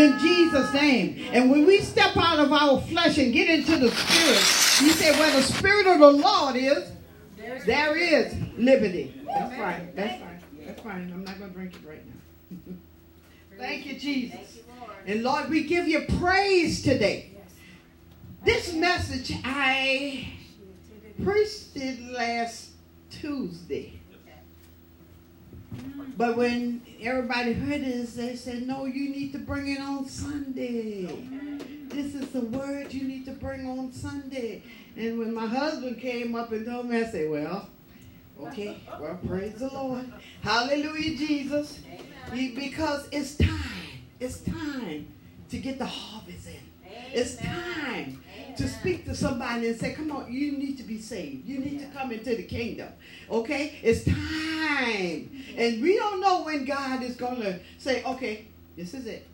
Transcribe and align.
in 0.00 0.18
Jesus' 0.18 0.72
name. 0.72 1.28
And 1.32 1.50
when 1.50 1.66
we 1.66 1.80
step 1.80 2.16
out 2.16 2.38
of 2.38 2.52
our 2.52 2.80
flesh 2.82 3.18
and 3.18 3.32
get 3.32 3.48
into 3.48 3.76
the 3.76 3.90
spirit, 3.90 4.82
you 4.82 4.92
say, 4.92 5.18
where 5.18 5.34
the 5.36 5.42
spirit 5.42 5.86
of 5.86 5.98
the 5.98 6.10
Lord 6.10 6.56
is, 6.56 6.90
there 7.66 7.96
is 7.96 8.34
liberty. 8.56 9.14
That's 9.26 9.56
fine. 9.56 9.92
That's 9.94 10.20
fine. 10.20 10.40
That's 10.64 10.80
fine. 10.80 11.12
I'm 11.12 11.24
not 11.24 11.38
going 11.38 11.50
to 11.50 11.56
drink 11.56 11.74
it 11.74 11.88
right 11.88 12.02
now. 12.06 12.74
Thank 13.58 13.86
you, 13.86 13.98
Jesus. 13.98 14.58
And 15.06 15.22
Lord, 15.22 15.50
we 15.50 15.64
give 15.64 15.86
you 15.86 16.06
praise 16.18 16.82
today. 16.82 17.30
This 18.44 18.72
message 18.72 19.32
I 19.44 20.32
preached 21.22 21.76
it 21.76 22.00
last 22.10 22.70
Tuesday. 23.10 23.99
But 26.16 26.36
when 26.36 26.82
everybody 27.00 27.54
heard 27.54 27.82
this, 27.82 28.14
they 28.14 28.36
said, 28.36 28.66
No, 28.66 28.84
you 28.84 29.08
need 29.08 29.32
to 29.32 29.38
bring 29.38 29.68
it 29.68 29.80
on 29.80 30.06
Sunday. 30.06 31.06
This 31.88 32.14
is 32.14 32.28
the 32.30 32.42
word 32.42 32.92
you 32.92 33.08
need 33.08 33.24
to 33.24 33.32
bring 33.32 33.66
on 33.66 33.92
Sunday. 33.92 34.62
And 34.96 35.18
when 35.18 35.34
my 35.34 35.46
husband 35.46 35.98
came 35.98 36.34
up 36.34 36.52
and 36.52 36.66
told 36.66 36.86
me, 36.86 36.98
I 36.98 37.04
said, 37.04 37.30
Well, 37.30 37.68
okay, 38.40 38.76
well, 39.00 39.18
praise 39.26 39.54
the 39.54 39.68
Lord. 39.68 40.12
Hallelujah, 40.42 41.16
Jesus. 41.16 41.80
Because 42.30 43.08
it's 43.12 43.36
time. 43.36 43.48
It's 44.20 44.40
time 44.40 45.08
to 45.48 45.58
get 45.58 45.78
the 45.78 45.86
harvest 45.86 46.46
in. 46.46 46.69
It's 47.12 47.36
time 47.36 48.22
to 48.56 48.68
speak 48.68 49.04
to 49.06 49.14
somebody 49.14 49.68
and 49.68 49.78
say, 49.78 49.92
Come 49.92 50.10
on, 50.12 50.32
you 50.32 50.52
need 50.52 50.76
to 50.78 50.82
be 50.82 50.98
saved. 50.98 51.46
You 51.46 51.58
need 51.58 51.80
to 51.80 51.86
come 51.86 52.12
into 52.12 52.36
the 52.36 52.42
kingdom. 52.42 52.88
Okay? 53.30 53.78
It's 53.82 54.04
time. 54.04 55.30
And 55.56 55.82
we 55.82 55.96
don't 55.96 56.20
know 56.20 56.42
when 56.42 56.64
God 56.64 57.02
is 57.02 57.16
going 57.16 57.40
to 57.42 57.58
say, 57.78 58.04
Okay, 58.04 58.46
this 58.76 58.94
is 58.94 59.06
it. 59.06 59.26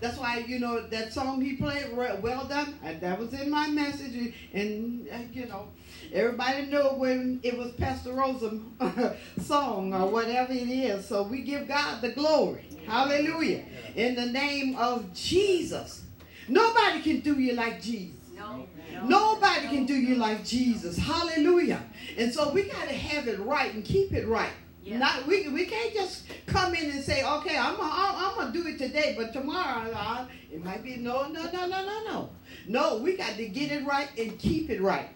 That's 0.00 0.18
why, 0.18 0.38
you 0.38 0.58
know, 0.58 0.80
that 0.88 1.12
song 1.12 1.40
he 1.40 1.54
played, 1.54 1.92
Well 1.94 2.44
Done, 2.44 2.74
that 3.00 3.18
was 3.18 3.32
in 3.34 3.50
my 3.50 3.68
message. 3.68 4.34
And, 4.52 5.08
uh, 5.08 5.18
you 5.32 5.46
know, 5.46 5.68
everybody 6.12 6.66
know 6.66 6.94
when 6.94 7.40
it 7.42 7.56
was 7.56 7.72
Pastor 7.72 8.12
Rosa's 8.12 8.60
song 9.40 9.94
or 9.94 10.08
whatever 10.08 10.52
it 10.52 10.68
is. 10.68 11.06
So 11.06 11.22
we 11.22 11.42
give 11.42 11.68
God 11.68 12.00
the 12.00 12.10
glory. 12.10 12.64
Hallelujah. 12.86 13.64
In 13.94 14.16
the 14.16 14.26
name 14.26 14.74
of 14.76 15.12
Jesus. 15.14 16.02
Nobody 16.48 17.02
can 17.02 17.20
do 17.20 17.38
you 17.38 17.54
like 17.54 17.80
Jesus. 17.80 18.16
No. 18.36 18.66
Nobody 19.04 19.68
can 19.68 19.86
do 19.86 19.94
you 19.94 20.16
like 20.16 20.44
Jesus. 20.44 20.96
Hallelujah. 20.96 21.82
And 22.16 22.32
so 22.32 22.52
we 22.52 22.64
got 22.64 22.88
to 22.88 22.94
have 22.94 23.28
it 23.28 23.38
right 23.40 23.72
and 23.74 23.84
keep 23.84 24.12
it 24.12 24.26
right. 24.26 24.52
Yeah. 24.84 24.98
Not 24.98 25.26
we, 25.26 25.48
we 25.48 25.66
can't 25.66 25.94
just 25.94 26.24
come 26.46 26.74
in 26.74 26.90
and 26.90 27.02
say, 27.02 27.24
okay, 27.24 27.56
I'm 27.56 27.76
gonna, 27.76 27.92
I'm 27.92 28.34
gonna 28.34 28.52
do 28.52 28.66
it 28.66 28.78
today, 28.78 29.14
but 29.16 29.32
tomorrow 29.32 30.26
it 30.52 30.64
might 30.64 30.82
be 30.82 30.96
no, 30.96 31.28
no, 31.28 31.44
no, 31.50 31.66
no, 31.66 31.86
no, 31.86 32.04
no. 32.04 32.30
No, 32.66 32.98
we 32.98 33.16
got 33.16 33.36
to 33.36 33.48
get 33.48 33.70
it 33.70 33.86
right 33.86 34.08
and 34.18 34.38
keep 34.38 34.70
it 34.70 34.80
right. 34.80 35.08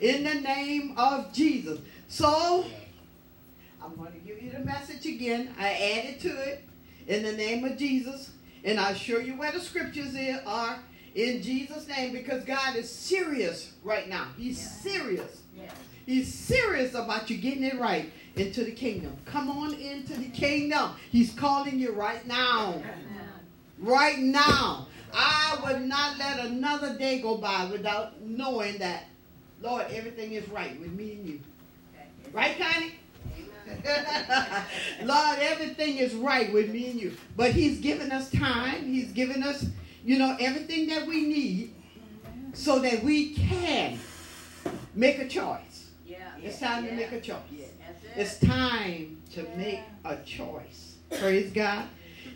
In 0.00 0.24
the 0.24 0.34
name 0.34 0.94
of 0.96 1.32
Jesus. 1.32 1.78
So 2.08 2.66
I'm 3.82 3.94
going 3.96 4.12
to 4.12 4.18
give 4.18 4.42
you 4.42 4.50
the 4.50 4.60
message 4.60 5.06
again. 5.06 5.54
I 5.58 5.72
added 5.72 6.20
to 6.20 6.28
it 6.28 6.64
in 7.06 7.22
the 7.22 7.32
name 7.32 7.64
of 7.64 7.78
Jesus. 7.78 8.30
And 8.64 8.80
I'll 8.80 8.94
show 8.94 9.18
you 9.18 9.36
where 9.36 9.52
the 9.52 9.60
scriptures 9.60 10.16
are 10.46 10.78
in 11.14 11.42
Jesus' 11.42 11.86
name 11.86 12.12
because 12.12 12.44
God 12.44 12.76
is 12.76 12.90
serious 12.90 13.72
right 13.84 14.08
now. 14.08 14.28
He's 14.36 14.60
yeah. 14.60 14.92
serious. 14.92 15.42
Yeah. 15.56 15.70
He's 16.06 16.32
serious 16.32 16.94
about 16.94 17.30
you 17.30 17.36
getting 17.36 17.64
it 17.64 17.78
right 17.78 18.10
into 18.36 18.64
the 18.64 18.72
kingdom. 18.72 19.16
Come 19.26 19.50
on 19.50 19.74
into 19.74 20.14
the 20.14 20.28
kingdom. 20.28 20.92
He's 21.10 21.32
calling 21.32 21.78
you 21.78 21.92
right 21.92 22.26
now. 22.26 22.82
Right 23.78 24.18
now. 24.18 24.86
I 25.12 25.58
would 25.64 25.82
not 25.82 26.18
let 26.18 26.44
another 26.44 26.98
day 26.98 27.20
go 27.20 27.36
by 27.36 27.66
without 27.70 28.20
knowing 28.20 28.78
that, 28.78 29.04
Lord, 29.62 29.86
everything 29.90 30.32
is 30.32 30.48
right 30.48 30.78
with 30.80 30.92
me 30.92 31.12
and 31.12 31.28
you. 31.28 31.40
Right, 32.32 32.58
Connie? 32.58 32.94
Lord, 35.02 35.38
everything 35.40 35.98
is 35.98 36.14
right 36.14 36.52
with 36.52 36.70
me 36.70 36.90
and 36.90 37.00
you. 37.00 37.16
But 37.36 37.52
He's 37.52 37.80
given 37.80 38.12
us 38.12 38.30
time. 38.30 38.84
He's 38.84 39.12
given 39.12 39.42
us, 39.42 39.66
you 40.04 40.18
know, 40.18 40.36
everything 40.40 40.88
that 40.88 41.06
we 41.06 41.26
need 41.26 41.74
so 42.52 42.78
that 42.80 43.02
we 43.02 43.34
can 43.34 43.98
make 44.94 45.18
a 45.18 45.28
choice. 45.28 45.90
Yeah. 46.06 46.18
It's 46.42 46.58
time 46.58 46.84
yeah. 46.84 46.90
to 46.90 46.96
make 46.96 47.12
a 47.12 47.20
choice. 47.20 47.36
Yeah. 47.50 47.66
It's 48.16 48.38
time 48.38 49.22
to 49.32 49.42
yeah. 49.42 49.56
make 49.56 49.80
a 50.04 50.16
choice. 50.24 50.96
Praise 51.18 51.52
God. 51.52 51.86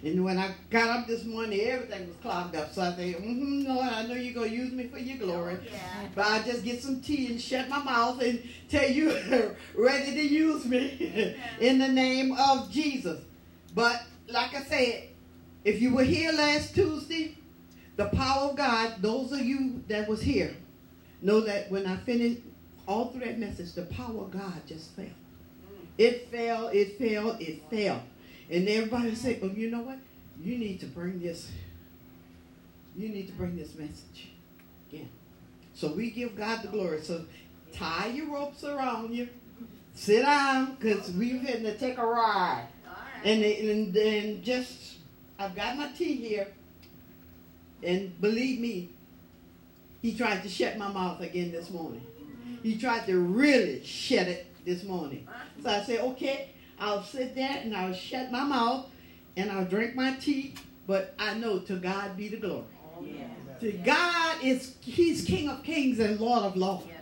And 0.05 0.25
when 0.25 0.39
I 0.39 0.55
got 0.71 0.89
up 0.91 1.07
this 1.07 1.25
morning, 1.25 1.61
everything 1.61 2.07
was 2.07 2.17
clogged 2.19 2.55
up. 2.55 2.73
So 2.73 2.83
I 2.83 2.95
said, 2.95 3.17
mm-hmm, 3.17 3.67
Lord, 3.67 3.89
I 3.89 4.07
know 4.07 4.15
you're 4.15 4.35
going 4.35 4.51
to 4.51 4.57
use 4.57 4.73
me 4.73 4.87
for 4.87 4.99
your 4.99 5.19
glory. 5.19 5.57
Oh, 5.61 5.65
yeah. 5.71 6.09
But 6.15 6.27
I 6.27 6.43
just 6.43 6.65
get 6.65 6.83
some 6.83 7.01
tea 7.01 7.27
and 7.27 7.41
shut 7.41 7.69
my 7.69 7.83
mouth 7.83 8.23
and 8.23 8.43
tell 8.69 8.89
you, 8.89 9.11
ready 9.75 10.13
to 10.13 10.23
use 10.23 10.65
me 10.65 11.37
in 11.61 11.79
the 11.79 11.89
name 11.89 12.33
of 12.39 12.71
Jesus. 12.71 13.21
But 13.75 14.03
like 14.29 14.55
I 14.55 14.63
said, 14.63 15.09
if 15.65 15.83
you 15.83 15.95
were 15.95 16.05
here 16.05 16.33
last 16.33 16.75
Tuesday, 16.75 17.37
the 17.97 18.07
power 18.07 18.51
of 18.51 18.57
God, 18.57 19.03
those 19.03 19.33
of 19.33 19.41
you 19.41 19.83
that 19.89 20.09
was 20.09 20.23
here, 20.23 20.55
know 21.21 21.41
that 21.41 21.71
when 21.71 21.87
I 21.87 21.97
finished 21.97 22.41
all 22.87 23.07
through 23.07 23.25
that 23.25 23.39
message, 23.39 23.73
the 23.73 23.83
power 23.83 24.23
of 24.23 24.31
God 24.31 24.63
just 24.67 24.95
fell. 24.95 25.05
Mm. 25.05 25.11
It 25.99 26.31
fell, 26.31 26.69
it 26.69 26.99
fell, 26.99 27.37
it 27.41 27.63
fell. 27.69 28.03
And 28.51 28.69
everybody 28.69 29.15
said, 29.15 29.41
"Oh, 29.43 29.47
you 29.47 29.71
know 29.71 29.81
what? 29.81 29.99
You 30.41 30.57
need 30.59 30.81
to 30.81 30.87
bring 30.87 31.21
this. 31.21 31.51
You 32.97 33.09
need 33.09 33.27
to 33.29 33.33
bring 33.35 33.57
this 33.57 33.75
message 33.75 34.29
again." 34.91 35.09
So 35.75 35.93
we 35.93 36.11
give 36.11 36.37
God 36.37 36.63
the 36.63 36.69
glory. 36.69 37.03
So 37.03 37.25
tie 37.73 38.09
your 38.09 38.27
ropes 38.27 38.65
around 38.65 39.15
you. 39.15 39.29
Sit 39.95 40.23
down, 40.23 40.77
cause 40.77 41.11
we're 41.11 41.43
going 41.43 41.65
to 41.65 41.77
take 41.77 41.99
a 41.99 42.07
ride. 42.07 42.67
And 43.25 43.43
and 43.43 43.93
then 43.93 44.43
just, 44.43 44.97
I've 45.39 45.55
got 45.55 45.77
my 45.77 45.89
tea 45.89 46.15
here. 46.15 46.47
And 47.83 48.21
believe 48.21 48.61
me, 48.61 48.91
he 50.03 50.15
tried 50.15 50.43
to 50.43 50.49
shut 50.49 50.79
my 50.79 50.91
mouth 50.91 51.21
again 51.21 51.51
this 51.51 51.71
morning. 51.71 52.03
He 52.63 52.77
tried 52.79 53.07
to 53.07 53.19
really 53.19 53.85
shut 53.85 54.27
it 54.29 54.47
this 54.65 54.85
morning. 54.85 55.27
So 55.63 55.71
I 55.71 55.83
said, 55.83 56.01
okay, 56.01 56.51
I'll 56.81 57.03
sit 57.03 57.35
there 57.35 57.61
and 57.63 57.77
I'll 57.77 57.93
shut 57.95 58.31
my 58.31 58.45
mouth 58.45 58.87
and 59.37 59.51
I'll 59.51 59.65
drink 59.65 59.95
my 59.95 60.15
tea, 60.15 60.55
but 60.87 61.15
I 61.19 61.35
know 61.35 61.61
to 61.61 61.77
God 61.77 62.17
be 62.17 62.29
the 62.29 62.37
glory. 62.37 62.65
Yeah. 63.03 63.25
To 63.61 63.73
God 63.73 64.37
is 64.43 64.75
He's 64.81 65.25
King 65.25 65.49
of 65.49 65.63
Kings 65.63 65.99
and 65.99 66.19
Lord 66.21 66.45
of 66.45 66.57
Lords. 66.57 66.87
Yes, 66.87 67.01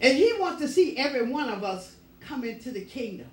and 0.00 0.16
He 0.16 0.32
wants 0.38 0.60
to 0.62 0.68
see 0.68 0.96
every 0.96 1.28
one 1.28 1.48
of 1.48 1.64
us 1.64 1.96
come 2.20 2.44
into 2.44 2.70
the 2.70 2.84
kingdom. 2.84 3.28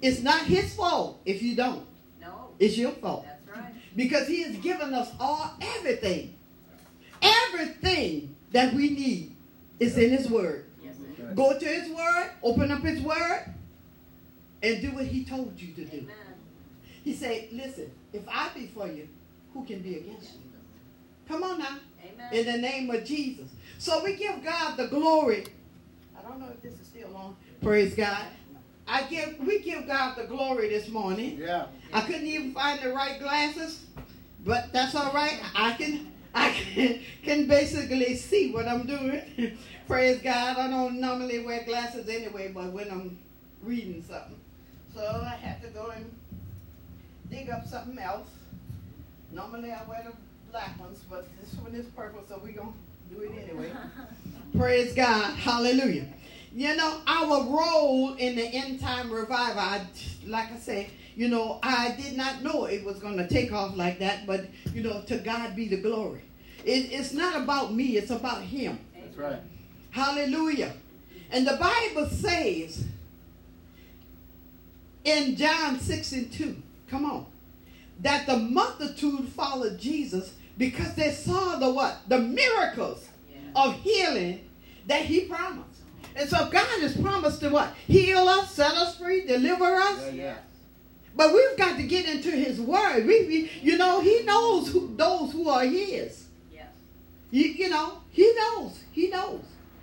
It's 0.00 0.22
not 0.22 0.42
His 0.42 0.74
fault 0.74 1.20
if 1.24 1.42
you 1.42 1.56
don't. 1.56 1.84
No. 2.20 2.50
It's 2.58 2.76
your 2.76 2.92
fault. 2.92 3.26
That's 3.26 3.58
right. 3.58 3.72
Because 3.96 4.28
He 4.28 4.42
has 4.42 4.56
given 4.56 4.94
us 4.94 5.10
all 5.18 5.52
everything. 5.60 6.34
Everything 7.20 8.34
that 8.52 8.72
we 8.74 8.90
need 8.90 9.32
is 9.80 9.98
in 9.98 10.10
His 10.10 10.28
Word. 10.28 10.66
Yes, 10.82 10.96
Go 11.34 11.58
to 11.58 11.64
His 11.64 11.90
Word, 11.90 12.30
open 12.42 12.70
up 12.70 12.82
His 12.82 13.00
Word, 13.00 13.54
and 14.62 14.80
do 14.80 14.90
what 14.92 15.04
he 15.04 15.24
told 15.24 15.60
you 15.60 15.72
to 15.74 15.84
do. 15.84 15.98
Amen. 15.98 16.14
He 17.04 17.14
said, 17.14 17.48
listen, 17.52 17.90
if 18.12 18.22
I 18.28 18.50
be 18.54 18.66
for 18.66 18.86
you, 18.86 19.08
who 19.52 19.64
can 19.64 19.80
be 19.80 19.96
against 19.96 20.34
you? 20.34 20.40
Come 21.28 21.42
on 21.42 21.58
now. 21.58 21.78
Amen. 22.02 22.32
In 22.32 22.46
the 22.46 22.58
name 22.58 22.90
of 22.90 23.04
Jesus. 23.04 23.50
So 23.78 24.02
we 24.02 24.16
give 24.16 24.42
God 24.42 24.76
the 24.76 24.86
glory. 24.86 25.46
I 26.18 26.22
don't 26.22 26.40
know 26.40 26.48
if 26.48 26.62
this 26.62 26.74
is 26.74 26.86
still 26.86 27.14
on. 27.16 27.36
Praise 27.62 27.94
God. 27.94 28.24
I 28.86 29.02
give 29.04 29.38
we 29.40 29.60
give 29.60 29.86
God 29.86 30.16
the 30.16 30.24
glory 30.24 30.70
this 30.70 30.88
morning. 30.88 31.36
Yeah. 31.38 31.66
I 31.92 32.00
couldn't 32.00 32.26
even 32.26 32.54
find 32.54 32.80
the 32.80 32.92
right 32.92 33.20
glasses, 33.20 33.84
but 34.44 34.72
that's 34.72 34.94
all 34.94 35.12
right. 35.12 35.38
I 35.54 35.72
can 35.72 36.10
I 36.34 36.50
can, 36.50 37.00
can 37.22 37.46
basically 37.46 38.16
see 38.16 38.52
what 38.52 38.66
I'm 38.66 38.86
doing. 38.86 39.58
Praise 39.86 40.20
God. 40.22 40.56
I 40.56 40.68
don't 40.68 41.00
normally 41.00 41.44
wear 41.44 41.64
glasses 41.64 42.08
anyway, 42.08 42.50
but 42.54 42.72
when 42.72 42.90
I'm 42.90 43.18
reading 43.62 44.02
something. 44.02 44.36
So 44.94 45.22
I 45.24 45.36
had 45.36 45.62
to 45.62 45.68
go 45.68 45.90
and 45.90 46.10
dig 47.30 47.50
up 47.50 47.66
something 47.66 47.98
else. 47.98 48.28
Normally 49.32 49.70
I 49.70 49.82
wear 49.88 50.04
the 50.04 50.12
black 50.50 50.78
ones, 50.80 51.00
but 51.10 51.28
this 51.40 51.54
one 51.60 51.74
is 51.74 51.86
purple, 51.86 52.22
so 52.28 52.40
we're 52.42 52.52
going 52.52 52.72
to 52.72 53.14
do 53.14 53.22
it 53.22 53.32
anyway. 53.42 53.70
Praise 54.58 54.94
God. 54.94 55.34
Hallelujah. 55.34 56.06
You 56.54 56.74
know, 56.76 57.00
our 57.06 57.44
role 57.44 58.14
in 58.14 58.36
the 58.36 58.46
end 58.46 58.80
time 58.80 59.10
revival, 59.10 59.60
I, 59.60 59.86
like 60.26 60.50
I 60.50 60.58
say, 60.58 60.90
you 61.14 61.28
know, 61.28 61.58
I 61.62 61.94
did 62.00 62.16
not 62.16 62.42
know 62.42 62.64
it 62.64 62.84
was 62.84 62.98
going 62.98 63.18
to 63.18 63.28
take 63.28 63.52
off 63.52 63.76
like 63.76 63.98
that, 63.98 64.26
but, 64.26 64.46
you 64.72 64.82
know, 64.82 65.02
to 65.02 65.18
God 65.18 65.54
be 65.54 65.68
the 65.68 65.76
glory. 65.76 66.22
It, 66.64 66.92
it's 66.92 67.12
not 67.12 67.42
about 67.42 67.74
me, 67.74 67.96
it's 67.96 68.10
about 68.10 68.42
Him. 68.42 68.78
That's 68.94 69.16
right. 69.16 69.40
Hallelujah. 69.90 70.72
And 71.30 71.46
the 71.46 71.56
Bible 71.56 72.08
says 72.08 72.84
in 75.08 75.36
John 75.36 75.80
6 75.80 76.12
and 76.12 76.32
2. 76.32 76.62
Come 76.88 77.04
on. 77.04 77.26
that 78.00 78.26
the 78.26 78.36
multitude 78.36 79.28
followed 79.30 79.78
Jesus 79.78 80.34
because 80.56 80.94
they 80.94 81.10
saw 81.10 81.56
the 81.58 81.70
what? 81.72 81.98
The 82.08 82.18
miracles 82.18 83.08
of 83.56 83.74
healing 83.80 84.48
that 84.86 85.02
he 85.02 85.22
promised. 85.22 85.80
And 86.14 86.28
so 86.28 86.48
God 86.48 86.80
has 86.80 86.96
promised 86.96 87.40
to 87.40 87.48
what? 87.50 87.74
Heal 87.86 88.28
us, 88.28 88.54
set 88.54 88.72
us 88.72 88.96
free, 88.98 89.24
deliver 89.26 89.64
us. 89.64 90.06
Yeah, 90.06 90.10
yeah. 90.10 90.36
But 91.16 91.32
we've 91.32 91.56
got 91.56 91.76
to 91.76 91.82
get 91.82 92.06
into 92.06 92.30
his 92.30 92.60
word. 92.60 93.06
We, 93.06 93.26
we 93.26 93.50
you 93.62 93.76
know, 93.78 94.00
he 94.00 94.22
knows 94.22 94.70
who, 94.70 94.94
those 94.96 95.32
who 95.32 95.48
are 95.48 95.64
his. 95.64 96.26
Yes. 96.52 96.66
You, 97.30 97.44
you 97.44 97.68
know, 97.68 97.98
he 98.10 98.32
knows. 98.34 98.80
He 98.92 99.08
knows. 99.08 99.42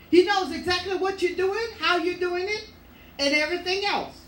He 0.10 0.24
knows 0.24 0.52
exactly 0.54 0.96
what 0.96 1.22
you're 1.22 1.36
doing, 1.36 1.66
how 1.80 1.98
you're 1.98 2.20
doing 2.20 2.46
it, 2.48 2.70
and 3.20 3.34
everything 3.34 3.86
else. 3.86 4.25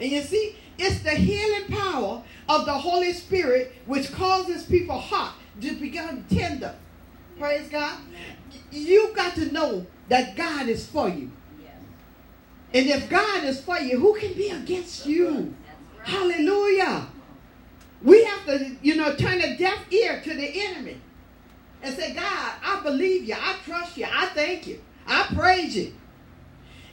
And 0.00 0.10
you 0.10 0.22
see, 0.22 0.56
it's 0.78 1.00
the 1.00 1.10
healing 1.10 1.68
power 1.68 2.22
of 2.48 2.64
the 2.64 2.72
Holy 2.72 3.12
Spirit 3.12 3.74
which 3.84 4.10
causes 4.12 4.64
people's 4.64 5.04
heart 5.04 5.34
to 5.60 5.74
become 5.74 6.24
tender. 6.30 6.74
Praise 7.38 7.68
God. 7.68 7.98
You've 8.72 9.14
got 9.14 9.34
to 9.34 9.52
know 9.52 9.86
that 10.08 10.36
God 10.36 10.68
is 10.68 10.86
for 10.86 11.08
you. 11.08 11.30
And 12.72 12.86
if 12.86 13.10
God 13.10 13.44
is 13.44 13.60
for 13.60 13.78
you, 13.78 13.98
who 13.98 14.18
can 14.18 14.32
be 14.32 14.48
against 14.50 15.04
you? 15.04 15.54
Hallelujah. 16.02 17.06
We 18.02 18.24
have 18.24 18.46
to, 18.46 18.76
you 18.80 18.96
know, 18.96 19.14
turn 19.16 19.40
a 19.40 19.56
deaf 19.56 19.92
ear 19.92 20.20
to 20.22 20.34
the 20.34 20.62
enemy 20.62 20.98
and 21.82 21.94
say, 21.94 22.14
God, 22.14 22.52
I 22.62 22.80
believe 22.82 23.24
you. 23.28 23.34
I 23.34 23.56
trust 23.64 23.98
you. 23.98 24.06
I 24.10 24.26
thank 24.26 24.66
you. 24.66 24.80
I 25.06 25.26
praise 25.34 25.76
you. 25.76 25.94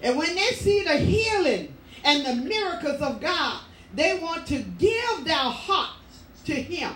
And 0.01 0.17
when 0.17 0.35
they 0.35 0.51
see 0.51 0.83
the 0.83 0.97
healing 0.97 1.73
and 2.03 2.25
the 2.25 2.35
miracles 2.35 3.01
of 3.01 3.19
God, 3.19 3.61
they 3.93 4.17
want 4.19 4.45
to 4.47 4.59
give 4.59 5.25
their 5.25 5.35
hearts 5.35 6.21
to 6.45 6.53
Him. 6.53 6.93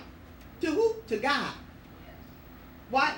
To 0.61 0.71
who? 0.71 0.95
To 1.07 1.17
God. 1.17 1.53
Why? 2.89 3.15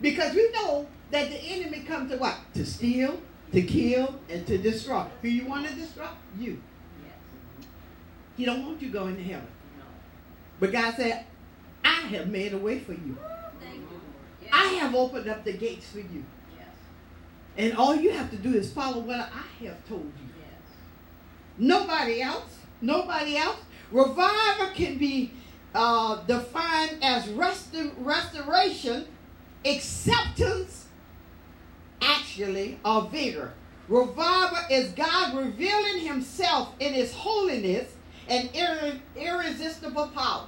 Because 0.00 0.34
we 0.34 0.50
know 0.52 0.86
that 1.10 1.30
the 1.30 1.36
enemy 1.36 1.80
comes 1.80 2.10
to 2.10 2.18
what? 2.18 2.36
To 2.54 2.66
steal, 2.66 3.20
to 3.52 3.62
kill, 3.62 4.16
and 4.28 4.46
to 4.46 4.58
destroy. 4.58 5.04
Who 5.22 5.28
you 5.28 5.46
want 5.46 5.66
to 5.68 5.74
destroy? 5.74 6.08
You. 6.38 6.60
He 8.36 8.44
don't 8.44 8.66
want 8.66 8.82
you 8.82 8.90
going 8.90 9.16
to 9.16 9.22
heaven. 9.22 9.46
But 10.58 10.72
God 10.72 10.94
said, 10.96 11.24
I 11.84 12.00
have 12.00 12.28
made 12.28 12.52
a 12.52 12.58
way 12.58 12.80
for 12.80 12.92
you. 12.92 13.16
I 14.52 14.64
have 14.74 14.94
opened 14.94 15.28
up 15.28 15.44
the 15.44 15.52
gates 15.52 15.88
for 15.90 15.98
you. 15.98 16.24
And 17.56 17.76
all 17.76 17.94
you 17.94 18.10
have 18.10 18.30
to 18.30 18.36
do 18.36 18.54
is 18.54 18.72
follow 18.72 19.00
what 19.00 19.20
I 19.20 19.64
have 19.64 19.88
told 19.88 20.12
you. 20.20 20.33
Nobody 21.58 22.20
else. 22.22 22.58
Nobody 22.80 23.36
else. 23.36 23.58
Revival 23.90 24.68
can 24.74 24.98
be 24.98 25.32
uh, 25.74 26.22
defined 26.24 26.98
as 27.02 27.24
restor- 27.28 27.92
restoration, 27.98 29.06
acceptance, 29.64 30.86
actually, 32.00 32.78
or 32.84 33.02
vigor. 33.02 33.52
Revival 33.88 34.58
is 34.70 34.90
God 34.92 35.36
revealing 35.36 36.00
Himself 36.00 36.74
in 36.80 36.94
His 36.94 37.12
holiness 37.12 37.92
and 38.28 38.48
irre- 38.52 39.00
irresistible 39.16 40.08
power. 40.08 40.46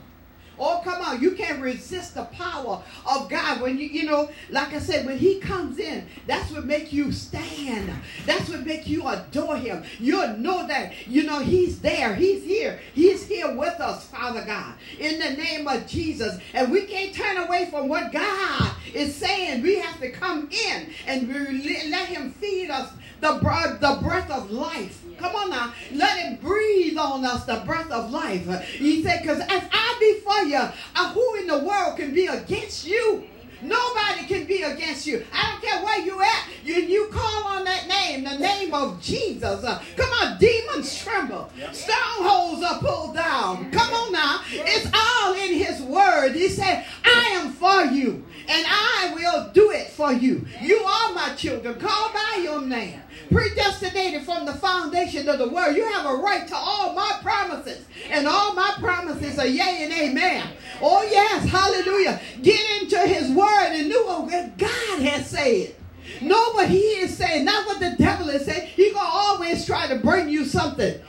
Oh, 0.59 0.81
come 0.85 1.03
on. 1.03 1.21
You 1.21 1.33
can't 1.33 1.61
resist 1.61 2.15
the 2.15 2.25
power 2.25 2.83
of 3.09 3.29
God. 3.29 3.61
When 3.61 3.79
you, 3.79 3.87
you 3.87 4.05
know, 4.05 4.31
like 4.51 4.73
I 4.73 4.79
said, 4.79 5.07
when 5.07 5.19
he 5.19 5.39
comes 5.41 5.79
in, 5.79 6.07
that's 6.27 6.51
what 6.51 6.65
make 6.65 6.93
you 6.93 7.13
stand. 7.13 7.91
That's 8.25 8.49
what 8.49 8.65
make 8.65 8.87
you 8.87 9.07
adore 9.07 9.57
him. 9.57 9.85
You'll 9.99 10.37
know 10.37 10.67
that, 10.67 10.93
you 11.07 11.25
know, 11.25 11.41
he's 11.41 11.81
there. 11.81 12.15
He's 12.15 12.45
here. 12.45 12.81
He's 12.95 13.27
here 13.27 13.55
with 13.55 13.81
us, 13.81 14.07
Father 14.09 14.45
God, 14.45 14.75
in 14.99 15.19
the 15.19 15.43
name 15.43 15.69
of 15.69 15.87
Jesus. 15.87 16.39
And 16.55 16.71
we 16.71 16.87
can't 16.87 17.15
turn 17.15 17.37
away 17.39 17.69
from 17.71 17.89
what 17.89 18.13
God 18.13 18.73
is 18.95 19.15
saying. 19.15 19.63
We 19.63 19.79
have 19.79 20.01
to 20.01 20.11
come 20.11 20.49
in 20.51 20.91
and 21.07 21.29
we 21.29 21.91
let 21.91 22.09
him 22.09 22.33
feed 22.33 22.71
us 22.71 22.91
the, 23.21 23.33
the 23.33 23.99
breath 24.03 24.31
of 24.31 24.51
life. 24.51 25.06
Come 25.19 25.35
on 25.35 25.51
now. 25.51 25.73
Let 25.93 26.19
him 26.19 26.37
breathe 26.37 26.99
on 26.99 27.25
us 27.25 27.45
the 27.45 27.63
breath 27.67 27.91
of 27.91 28.11
life. 28.11 28.47
He 28.65 29.03
said, 29.03 29.23
because 29.23 29.41
as 29.41 29.63
I 29.73 29.97
be 30.01 30.21
for 30.21 30.47
you, 30.47 30.57
uh, 30.57 31.13
who 31.13 31.35
in 31.37 31.47
the 31.47 31.59
world 31.59 31.97
can 31.97 32.13
be 32.15 32.27
against 32.27 32.87
you? 32.87 33.25
Nobody 33.63 34.27
can 34.27 34.45
be 34.45 34.63
against 34.63 35.07
you. 35.07 35.25
I 35.33 35.51
don't 35.51 35.63
care 35.63 35.83
where 35.83 36.01
you 36.01 36.21
at. 36.21 36.49
You, 36.63 36.75
you 36.75 37.09
call 37.11 37.45
on 37.45 37.65
that 37.65 37.89
name, 37.89 38.25
the 38.25 38.39
name 38.39 38.75
of 38.75 39.01
Jesus. 39.01 39.65
Uh, 39.65 39.83
come 39.97 40.11
on, 40.23 40.39
demons 40.39 40.97
tremble. 41.03 41.51
Strongholds 41.73 42.63
are 42.63 42.79
pulled 42.79 43.15
down. 43.15 43.71
Come 43.71 43.93
on 43.95 44.13
now. 44.13 44.41
It's 44.51 44.91
all 44.95 45.35
in 45.35 45.55
his 45.55 45.81
word. 45.83 46.35
He 46.35 46.49
said, 46.49 46.85
I 47.05 47.41
am 47.41 47.53
for 47.53 47.85
you, 47.87 48.25
and 48.47 48.67
I 48.69 49.13
will 49.15 49.51
do 49.53 49.71
it 49.71 49.89
for 49.89 50.13
you. 50.13 50.47
You 50.61 50.77
are 50.77 51.15
my 51.15 51.35
children. 51.35 51.81
Call 51.81 52.13
by 52.13 52.41
your 52.43 52.61
name. 52.61 53.01
Predestinated 53.31 54.23
from 54.23 54.47
the 54.47 54.55
foundation 54.55 55.29
of 55.29 55.39
the 55.39 55.49
world. 55.49 55.77
You 55.77 55.85
have 55.93 56.07
a 56.07 56.15
right 56.17 56.47
to 56.49 56.55
all 56.57 56.95
my 56.95 57.19
promises. 57.23 57.85
And 58.11 58.27
all 58.27 58.55
my 58.55 58.75
promises 58.79 59.39
are 59.39 59.47
yea 59.47 59.85
and 59.85 59.93
amen. 59.93 60.47
Oh, 60.81 61.03
yes. 61.11 61.49
Hallelujah. 61.49 62.21
Get 62.43 62.83
into 62.83 62.99
his 63.01 63.31
word 63.31 63.73
and 63.73 63.89
know 63.89 64.03
what 64.23 64.57
God 64.59 65.01
has 65.03 65.29
said. 65.31 65.75
Know 66.23 66.53
what 66.53 66.69
he 66.71 66.79
is 66.79 67.17
saying, 67.17 67.45
not 67.45 67.67
what 67.67 67.81
the 67.81 67.95
devil 67.99 68.29
is 68.31 68.45
saying. 68.47 68.69
He 68.69 68.93
gonna 68.93 69.09
always 69.11 69.67
try 69.67 69.89
to 69.89 69.97
bring 69.97 70.29
you 70.29 70.45
something. 70.45 71.01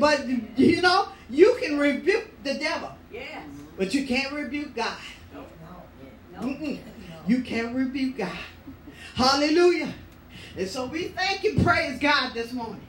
But 0.00 0.26
you 0.58 0.82
know, 0.82 1.08
you 1.30 1.56
can 1.62 1.78
rebuke 1.78 2.28
the 2.42 2.54
devil, 2.54 2.90
Yes. 3.12 3.46
but 3.78 3.94
you 3.94 4.06
can't 4.06 4.32
rebuke 4.32 4.74
God. 4.74 4.96
No. 5.32 5.44
Mm-mm. 6.40 6.78
You 7.28 7.42
can't 7.42 7.74
rebuke 7.74 8.18
God. 8.18 8.36
Hallelujah. 9.14 9.94
And 10.56 10.68
so 10.68 10.86
we 10.86 11.08
thank 11.08 11.44
and 11.44 11.64
praise 11.64 11.98
God 11.98 12.32
this 12.32 12.52
morning. 12.52 12.80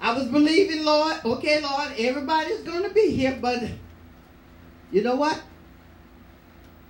I 0.00 0.12
was 0.12 0.26
believing, 0.26 0.84
Lord, 0.84 1.16
okay, 1.24 1.62
Lord, 1.62 1.92
everybody's 1.96 2.60
going 2.60 2.82
to 2.82 2.90
be 2.90 3.10
here, 3.10 3.38
but 3.40 3.62
you 4.90 5.02
know 5.02 5.14
what? 5.14 5.40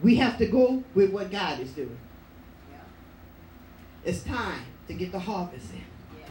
We 0.03 0.17
have 0.17 0.39
to 0.39 0.47
go 0.47 0.83
with 0.95 1.11
what 1.11 1.31
God 1.31 1.61
is 1.61 1.71
doing. 1.73 1.99
Yeah. 2.71 2.79
It's 4.05 4.23
time 4.23 4.65
to 4.89 4.95
get 4.95 5.13
the 5.13 5.19
harvest 5.19 5.73
in. 5.73 5.85
Yes. 6.19 6.31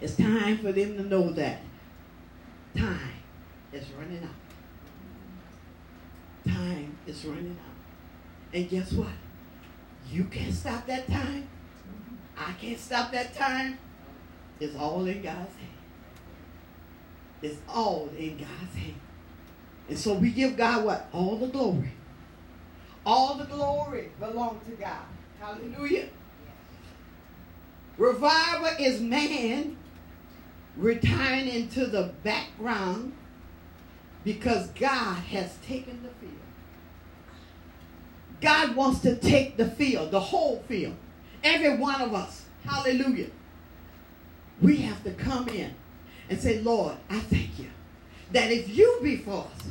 It's 0.00 0.16
time 0.16 0.58
for 0.58 0.72
them 0.72 0.96
to 0.98 1.02
know 1.02 1.30
that 1.32 1.60
time 2.76 3.12
is 3.72 3.86
running 3.98 4.22
out. 4.22 4.30
Time 6.52 6.96
is 7.06 7.24
running 7.24 7.58
out. 7.66 8.54
And 8.54 8.68
guess 8.68 8.92
what? 8.92 9.08
You 10.10 10.24
can't 10.24 10.54
stop 10.54 10.86
that 10.86 11.08
time. 11.08 11.48
I 12.40 12.52
can't 12.52 12.78
stop 12.78 13.12
that 13.12 13.34
time. 13.34 13.78
It's 14.58 14.74
all 14.76 15.04
in 15.06 15.22
God's 15.22 15.56
hand. 15.56 15.78
It's 17.42 17.58
all 17.68 18.10
in 18.16 18.38
God's 18.38 18.74
hand. 18.74 19.00
And 19.88 19.98
so 19.98 20.14
we 20.14 20.30
give 20.30 20.56
God 20.56 20.84
what? 20.84 21.08
All 21.12 21.36
the 21.36 21.48
glory. 21.48 21.92
All 23.04 23.34
the 23.34 23.44
glory 23.44 24.10
belongs 24.18 24.64
to 24.66 24.72
God. 24.72 25.04
Hallelujah. 25.38 26.08
Revival 27.98 28.70
is 28.78 29.00
man 29.00 29.76
retiring 30.76 31.48
into 31.48 31.86
the 31.86 32.12
background 32.22 33.12
because 34.24 34.68
God 34.68 35.16
has 35.24 35.56
taken 35.66 36.02
the 36.02 36.08
field. 36.08 36.32
God 38.40 38.74
wants 38.74 39.00
to 39.00 39.16
take 39.16 39.56
the 39.56 39.68
field, 39.68 40.10
the 40.10 40.20
whole 40.20 40.62
field. 40.66 40.96
Every 41.42 41.76
one 41.76 42.00
of 42.00 42.14
us. 42.14 42.44
Hallelujah. 42.64 43.30
We 44.60 44.76
have 44.78 45.02
to 45.04 45.12
come 45.12 45.48
in 45.48 45.74
and 46.28 46.38
say, 46.38 46.60
Lord, 46.60 46.96
I 47.08 47.18
thank 47.18 47.58
you 47.58 47.70
that 48.32 48.50
if 48.50 48.68
you 48.68 48.98
be 49.02 49.16
for 49.16 49.46
us, 49.46 49.68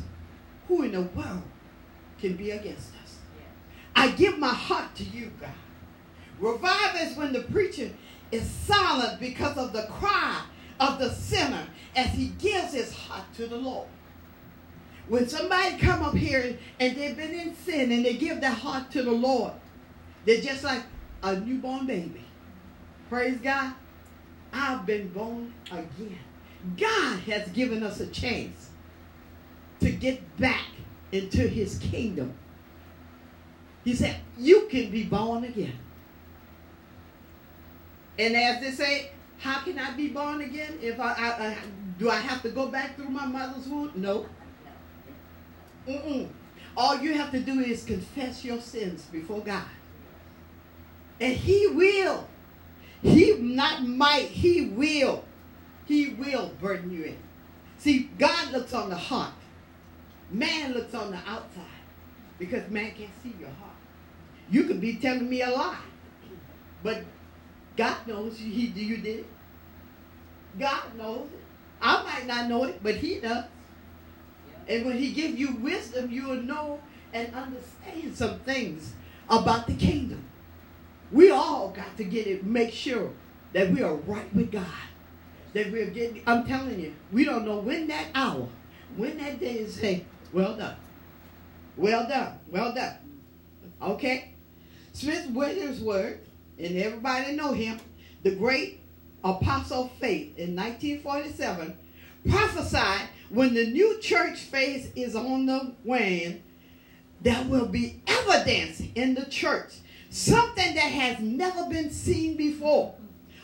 who 0.68 0.84
in 0.84 0.92
the 0.92 1.02
world 1.02 1.44
can 2.20 2.36
be 2.36 2.52
against 2.52 2.90
us? 3.04 3.18
I 3.96 4.12
give 4.12 4.38
my 4.40 4.54
heart 4.54 4.96
to 4.96 5.04
you, 5.04 5.32
God. 5.40 5.50
Revival 6.40 7.02
is 7.02 7.18
when 7.18 7.34
the 7.34 7.42
preacher 7.42 7.90
is 8.32 8.50
silent 8.50 9.20
because 9.20 9.58
of 9.58 9.74
the 9.74 9.84
cry 9.84 10.42
of 10.80 11.00
the 11.00 11.12
sinner 11.12 11.68
as 11.96 12.08
he 12.12 12.28
gives 12.40 12.74
his 12.74 12.94
heart 12.94 13.26
to 13.36 13.48
the 13.48 13.58
Lord. 13.58 13.88
When 15.08 15.28
somebody 15.28 15.78
come 15.78 16.04
up 16.04 16.14
here 16.14 16.58
and 16.80 16.96
they've 16.96 17.18
been 17.18 17.32
in 17.32 17.56
sin 17.56 17.92
and 17.92 18.06
they 18.06 18.14
give 18.14 18.40
their 18.42 18.52
heart 18.52 18.92
to 18.92 19.02
the 19.02 19.12
Lord, 19.12 19.54
they're 20.26 20.42
just 20.42 20.64
like 20.64 20.84
a 21.24 21.40
newborn 21.40 21.86
baby. 21.86 22.24
Praise 23.10 23.40
God. 23.40 23.74
I've 24.52 24.86
been 24.86 25.10
born 25.10 25.54
again. 25.72 26.20
God 26.78 27.20
has 27.22 27.48
given 27.50 27.84
us 27.84 28.00
a 28.00 28.08
chance 28.08 28.70
to 29.80 29.92
get 29.92 30.38
back 30.38 30.66
into 31.12 31.48
his 31.48 31.78
kingdom. 31.80 32.34
He 33.84 33.96
said, 33.96 34.18
you 34.38 34.68
can 34.70 34.92
be 34.92 35.04
born 35.04 35.44
again. 35.44 35.78
And 38.18 38.36
as 38.36 38.62
they 38.62 38.72
say, 38.72 39.12
how 39.38 39.62
can 39.62 39.80
I 39.80 39.92
be 39.92 40.10
born 40.10 40.42
again? 40.42 40.78
If 40.82 41.00
I, 41.00 41.14
I, 41.14 41.48
I 41.48 41.58
do 41.98 42.10
I 42.10 42.18
have 42.18 42.42
to 42.42 42.50
go 42.50 42.68
back 42.68 42.98
through 42.98 43.10
my 43.10 43.26
mother's 43.26 43.68
womb? 43.68 43.92
No. 43.96 44.26
Mm-mm. 45.88 46.28
All 46.76 46.98
you 47.00 47.14
have 47.14 47.32
to 47.32 47.40
do 47.40 47.62
is 47.62 47.84
confess 47.86 48.44
your 48.44 48.60
sins 48.60 49.04
before 49.06 49.40
God. 49.40 49.64
And 51.20 51.34
He 51.34 51.68
will. 51.68 52.28
He 53.02 53.34
not 53.34 53.86
might, 53.86 54.26
He 54.26 54.66
will. 54.68 55.24
He 55.86 56.10
will 56.10 56.52
burden 56.60 56.92
you 56.92 57.04
in. 57.06 57.18
See, 57.78 58.10
God 58.18 58.52
looks 58.52 58.74
on 58.74 58.90
the 58.90 58.98
heart. 58.98 59.34
Man 60.30 60.74
looks 60.74 60.94
on 60.94 61.12
the 61.12 61.18
outside. 61.18 61.64
Because 62.38 62.70
man 62.70 62.92
can't 62.92 63.10
see 63.24 63.34
your 63.40 63.50
heart. 63.50 63.76
You 64.50 64.64
could 64.64 64.82
be 64.82 64.96
telling 64.96 65.30
me 65.30 65.42
a 65.42 65.50
lie. 65.50 65.78
But 66.84 67.04
God 67.76 68.08
knows 68.08 68.38
he, 68.38 68.68
you 68.68 68.98
did 68.98 69.20
it. 69.20 69.26
God 70.58 70.96
knows 70.98 71.28
it. 71.34 71.40
I 71.82 72.04
might 72.04 72.28
not 72.28 72.50
know 72.50 72.66
it, 72.66 72.82
but 72.84 72.96
He 72.96 73.20
does. 73.20 73.46
And 74.68 74.86
when 74.86 74.98
He 74.98 75.12
gives 75.12 75.40
you 75.40 75.56
wisdom, 75.56 76.12
you 76.12 76.28
will 76.28 76.42
know 76.42 76.80
and 77.14 77.34
understand 77.34 78.16
some 78.16 78.40
things 78.40 78.94
about 79.30 79.68
the 79.68 79.74
kingdom. 79.74 80.24
Got 81.80 81.96
to 81.96 82.04
get 82.04 82.28
it, 82.28 82.44
make 82.44 82.74
sure 82.74 83.10
that 83.54 83.72
we 83.72 83.82
are 83.82 83.96
right 83.96 84.36
with 84.36 84.52
God. 84.52 84.66
That 85.54 85.72
we're 85.72 85.90
getting, 85.90 86.22
I'm 86.28 86.46
telling 86.46 86.78
you, 86.78 86.94
we 87.14 87.24
don't 87.24 87.46
know 87.46 87.60
when 87.60 87.88
that 87.88 88.08
hour, 88.14 88.50
when 88.98 89.18
that 89.20 89.40
day 89.40 89.60
is 89.60 89.76
say, 89.76 90.04
well 90.34 90.58
done. 90.58 90.76
Well 91.78 92.06
done. 92.06 92.38
Well 92.52 92.74
done. 92.74 92.98
Okay? 93.82 94.34
Smith 94.92 95.30
Wigglesworth, 95.30 96.18
and 96.60 96.78
everybody 96.78 97.32
know 97.38 97.54
him, 97.54 97.80
the 98.24 98.36
great 98.36 98.82
apostle 99.24 99.86
of 99.86 99.92
faith 99.94 100.38
in 100.38 100.58
1947, 100.58 101.78
prophesied 102.30 103.08
when 103.30 103.54
the 103.54 103.68
new 103.68 103.98
church 104.02 104.40
phase 104.40 104.92
is 104.98 105.16
on 105.16 105.46
the 105.46 105.72
wane, 105.86 106.44
there 107.22 107.46
will 107.46 107.68
be 107.68 108.02
evidence 108.06 108.82
in 108.96 109.14
the 109.14 109.24
church, 109.28 109.76
something 110.10 110.76
that 110.76 110.80
has 110.80 111.20
never 111.20 111.66
been 111.70 111.92
seen 111.92 112.36
before. 112.36 112.96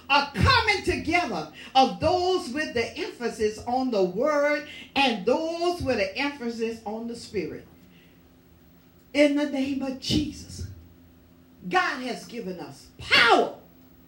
A 0.08 0.30
coming 0.36 0.84
together 0.84 1.48
of 1.74 2.00
those 2.00 2.50
with 2.50 2.76
the 2.76 2.96
emphasis 2.96 3.58
on 3.66 3.90
the 3.90 4.04
word 4.04 4.68
and 4.96 5.26
those 5.26 5.82
with 5.82 5.98
the 5.98 6.16
emphasis 6.16 6.80
on 6.86 7.08
the 7.08 7.16
spirit. 7.16 7.66
In 9.14 9.36
the 9.36 9.50
name 9.50 9.82
of 9.82 10.00
Jesus, 10.00 10.68
God 11.68 12.04
has 12.04 12.26
given 12.26 12.60
us 12.60 12.86
power. 13.00 13.56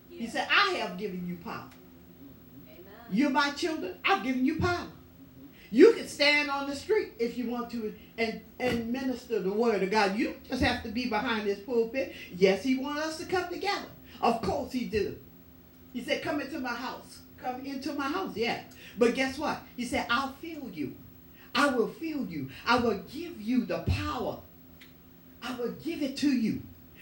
He 0.10 0.28
said, 0.28 0.48
I 0.52 0.74
have 0.74 0.98
given 0.98 1.28
you 1.28 1.38
power. 1.44 1.64
Mm-hmm. 2.70 3.16
You're 3.16 3.30
my 3.32 3.52
children. 3.52 3.96
I've 4.06 4.24
given 4.24 4.46
you 4.46 4.60
power. 4.60 4.88
You 5.70 5.94
can 5.94 6.08
stand 6.08 6.50
on 6.50 6.70
the 6.70 6.76
street 6.76 7.14
if 7.20 7.38
you 7.38 7.50
want 7.50 7.70
to 7.72 7.94
and, 8.18 8.42
and 8.60 8.92
minister 8.92 9.40
the 9.40 9.52
word 9.52 9.84
of 9.84 9.92
God. 9.92 10.18
You 10.18 10.36
just 10.48 10.62
have 10.62 10.84
to 10.84 10.90
be 10.90 11.08
behind 11.08 11.48
this 11.48 11.60
pulpit. 11.60 12.16
Yes, 12.36 12.64
he 12.64 12.78
wants 12.78 13.02
us 13.02 13.18
to 13.18 13.26
come 13.26 13.50
together. 13.50 13.88
Of 14.22 14.42
course 14.42 14.72
he 14.72 14.86
did. 14.86 15.20
He 15.94 16.04
said, 16.04 16.22
come 16.22 16.42
into 16.42 16.60
my 16.60 16.74
house. 16.74 17.20
Come 17.42 17.66
into 17.66 17.94
my 17.94 18.08
house, 18.08 18.36
yeah. 18.36 18.62
But 18.98 19.16
guess 19.16 19.38
what? 19.38 19.62
He 19.76 19.86
said, 19.86 20.08
I'll 20.10 20.34
fill 20.34 20.70
you. 20.72 20.96
I 21.54 21.68
will 21.68 21.88
fill 21.88 22.26
you. 22.26 22.50
I 22.66 22.78
will 22.78 23.00
give 23.12 23.40
you 23.42 23.66
the 23.66 23.80
power. 23.80 24.40
I 25.42 25.56
will 25.56 25.72
give 25.72 26.02
it 26.02 26.18
to 26.18 26.30
you. 26.30 26.62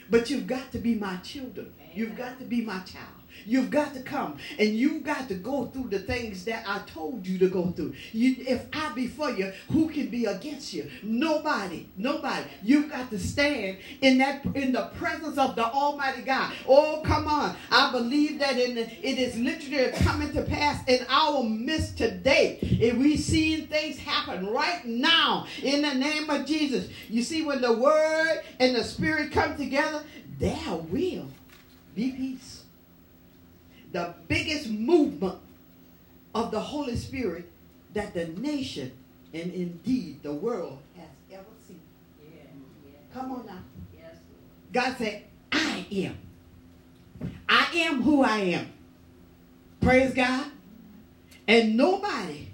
But 0.10 0.30
you've 0.30 0.48
got 0.48 0.72
to 0.72 0.78
be 0.78 0.96
my 0.96 1.18
children. 1.18 1.74
You've 1.94 2.16
got 2.16 2.40
to 2.40 2.46
be 2.46 2.62
my 2.62 2.80
child. 2.80 3.06
You've 3.46 3.70
got 3.70 3.94
to 3.94 4.02
come 4.02 4.38
and 4.58 4.70
you've 4.70 5.04
got 5.04 5.28
to 5.30 5.36
go 5.36 5.68
through 5.68 5.90
the 5.90 6.00
things 6.00 6.46
that 6.46 6.64
I 6.68 6.80
told 6.88 7.26
you 7.26 7.38
to 7.40 7.48
go 7.48 7.72
through. 7.72 7.94
You, 8.12 8.36
if 8.40 8.66
I 8.74 8.92
be 8.94 9.08
for 9.08 9.30
you, 9.30 9.54
who 9.72 9.90
can 9.90 10.08
be 10.08 10.26
against 10.26 10.74
you? 10.74 10.90
Nobody. 11.04 11.90
Nobody. 11.98 12.44
You've 12.64 12.90
got 12.90 13.10
to 13.12 13.20
stand 13.20 13.78
in 14.02 14.18
that 14.18 14.46
in 14.56 14.72
the 14.72 14.92
presence 14.98 15.38
of 15.38 15.56
the 15.56 15.66
Almighty 15.66 16.24
God. 16.24 16.54
Oh, 16.68 17.02
come 17.06 17.28
on. 17.28 17.56
I 17.72 17.92
believe 17.92 18.40
that 18.40 18.58
in 18.58 18.76
the, 18.76 18.82
it 18.82 19.20
is 19.20 19.38
literally 19.38 19.92
coming 20.04 20.32
to 20.34 20.42
pass 20.44 20.84
in 20.88 21.06
our 21.10 21.44
midst 21.44 21.98
today. 21.98 22.60
If 22.62 22.98
we 22.98 23.18
see 23.18 23.66
things 23.66 23.98
happen 23.98 24.48
right 24.48 24.86
now 24.86 25.48
in 25.62 25.82
the 25.82 25.94
name 25.94 26.30
of 26.30 26.46
Jesus. 26.46 26.90
You 27.10 27.24
see, 27.24 27.42
when 27.44 27.62
the 27.62 27.74
word 27.74 28.42
and 28.60 28.76
the 28.76 28.84
spirit 28.84 29.32
come 29.32 29.56
together, 29.56 30.04
there 30.40 30.76
will 30.76 31.28
be 31.96 32.12
peace 32.12 32.55
the 33.96 34.14
biggest 34.28 34.70
movement 34.70 35.38
of 36.34 36.52
the 36.52 36.60
Holy 36.60 36.98
Spirit 36.98 37.50
that 37.94 38.14
the 38.14 38.28
nation 38.28 38.92
and 39.34 39.54
indeed 39.54 40.22
the 40.22 40.34
world 40.34 40.80
has 40.98 41.08
ever 41.32 41.46
seen. 41.66 41.80
Yeah, 42.22 42.42
yeah. 42.86 42.98
Come 43.14 43.32
on 43.32 43.46
now. 43.46 43.60
Yes. 43.98 44.16
God 44.74 44.98
said, 44.98 45.24
I 45.50 45.86
am. 45.94 46.18
I 47.48 47.68
am 47.74 48.02
who 48.02 48.22
I 48.22 48.38
am. 48.40 48.68
Praise 49.80 50.14
God. 50.14 50.48
And 51.48 51.78
nobody 51.78 52.50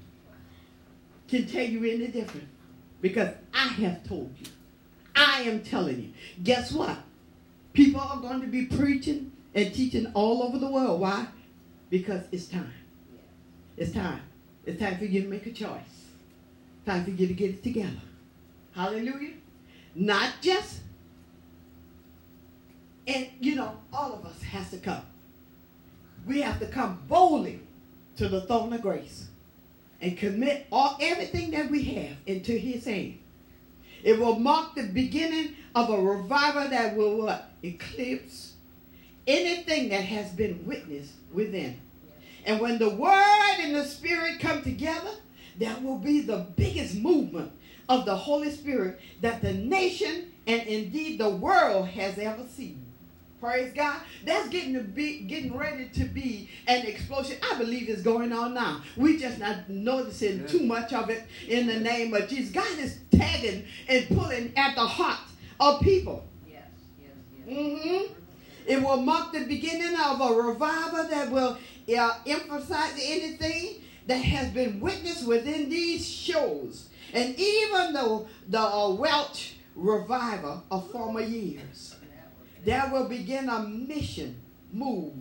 can 1.27 1.47
tell 1.47 1.65
you 1.65 1.83
any 1.91 2.05
different 2.05 2.49
because 3.01 3.33
I 3.51 3.67
have 3.67 4.07
told 4.07 4.31
you. 4.37 4.45
I 5.15 5.41
am 5.41 5.63
telling 5.63 6.01
you. 6.03 6.09
Guess 6.43 6.71
what? 6.71 6.97
People 7.73 8.01
are 8.01 8.17
going 8.17 8.41
to 8.41 8.47
be 8.47 8.65
preaching 8.65 9.30
and 9.53 9.73
teaching 9.73 10.07
all 10.13 10.43
over 10.43 10.57
the 10.57 10.69
world. 10.69 10.99
Why? 10.99 11.27
Because 11.89 12.23
it's 12.31 12.47
time. 12.47 12.73
It's 13.77 13.91
time. 13.91 14.21
It's 14.65 14.79
time 14.79 14.97
for 14.97 15.05
you 15.05 15.23
to 15.23 15.27
make 15.27 15.45
a 15.45 15.51
choice. 15.51 16.07
Time 16.85 17.03
for 17.03 17.11
you 17.11 17.27
to 17.27 17.33
get 17.33 17.49
it 17.49 17.63
together. 17.63 18.01
Hallelujah. 18.73 19.33
Not 19.93 20.33
just, 20.41 20.79
and 23.05 23.27
you 23.39 23.55
know, 23.55 23.77
all 23.91 24.13
of 24.13 24.25
us 24.25 24.41
has 24.43 24.69
to 24.71 24.77
come. 24.77 25.01
We 26.25 26.41
have 26.41 26.59
to 26.59 26.67
come 26.67 27.01
boldly 27.07 27.59
to 28.17 28.29
the 28.29 28.41
throne 28.41 28.71
of 28.73 28.81
grace 28.81 29.27
and 29.99 30.17
commit 30.17 30.67
all 30.71 30.97
everything 31.01 31.51
that 31.51 31.69
we 31.69 31.83
have 31.83 32.17
into 32.25 32.53
his 32.53 32.85
hand. 32.85 33.19
It 34.03 34.19
will 34.19 34.39
mark 34.39 34.75
the 34.75 34.83
beginning 34.83 35.55
of 35.75 35.89
a 35.89 36.01
revival 36.01 36.69
that 36.69 36.95
will 36.95 37.17
what? 37.17 37.51
Eclipse 37.63 38.50
anything 39.27 39.89
that 39.89 40.03
has 40.03 40.31
been 40.31 40.65
witnessed 40.65 41.13
within. 41.31 41.79
And 42.45 42.59
when 42.59 42.79
the 42.79 42.89
word 42.89 43.57
and 43.59 43.75
the 43.75 43.85
spirit 43.85 44.39
come 44.39 44.61
together, 44.61 45.11
that 45.59 45.83
will 45.83 45.97
be 45.97 46.21
the 46.21 46.47
biggest 46.55 46.95
movement 46.95 47.51
of 47.87 48.05
the 48.05 48.15
Holy 48.15 48.51
Spirit 48.51 48.99
that 49.21 49.41
the 49.41 49.53
nation 49.53 50.31
and 50.47 50.61
indeed 50.63 51.19
the 51.19 51.29
world 51.29 51.87
has 51.89 52.17
ever 52.17 52.43
seen. 52.47 52.85
Praise 53.39 53.73
God. 53.73 53.99
That's 54.23 54.49
getting 54.49 54.75
to 54.75 54.81
be 54.81 55.21
getting 55.21 55.57
ready 55.57 55.89
to 55.95 56.03
be 56.03 56.47
an 56.67 56.85
explosion. 56.85 57.37
I 57.51 57.57
believe 57.57 57.89
it's 57.89 58.03
going 58.03 58.31
on 58.31 58.53
now. 58.53 58.81
We 58.95 59.17
just 59.17 59.39
not 59.39 59.67
noticing 59.67 60.41
yes. 60.41 60.51
too 60.51 60.61
much 60.61 60.93
of 60.93 61.09
it 61.09 61.23
in 61.47 61.65
the 61.65 61.79
name 61.79 62.13
of 62.13 62.27
Jesus. 62.27 62.51
God 62.51 62.77
is 62.77 62.99
tagging 63.11 63.65
and 63.87 64.07
pulling 64.09 64.53
at 64.55 64.75
the 64.75 64.85
heart 64.85 65.21
of 65.59 65.81
people. 65.81 66.23
Yes, 66.47 66.67
yes, 67.01 67.11
yes. 67.47 67.57
Mm-hmm. 67.57 68.13
It 68.65 68.81
will 68.81 68.97
mark 68.97 69.33
the 69.33 69.45
beginning 69.45 69.95
of 69.99 70.21
a 70.21 70.33
revival 70.33 71.07
that 71.07 71.31
will 71.31 71.57
uh, 71.97 72.19
emphasize 72.25 72.93
anything 73.01 73.81
that 74.07 74.17
has 74.17 74.49
been 74.49 74.79
witnessed 74.79 75.27
within 75.27 75.69
these 75.69 76.07
shows. 76.07 76.89
And 77.13 77.37
even 77.37 77.93
though 77.93 78.27
the 78.47 78.59
uh, 78.59 78.93
Welsh 78.93 79.53
revival 79.75 80.63
of 80.71 80.91
former 80.91 81.21
years, 81.21 81.95
there 82.63 82.89
will 82.91 83.07
begin 83.07 83.49
a 83.49 83.59
mission 83.63 84.39
move 84.71 85.13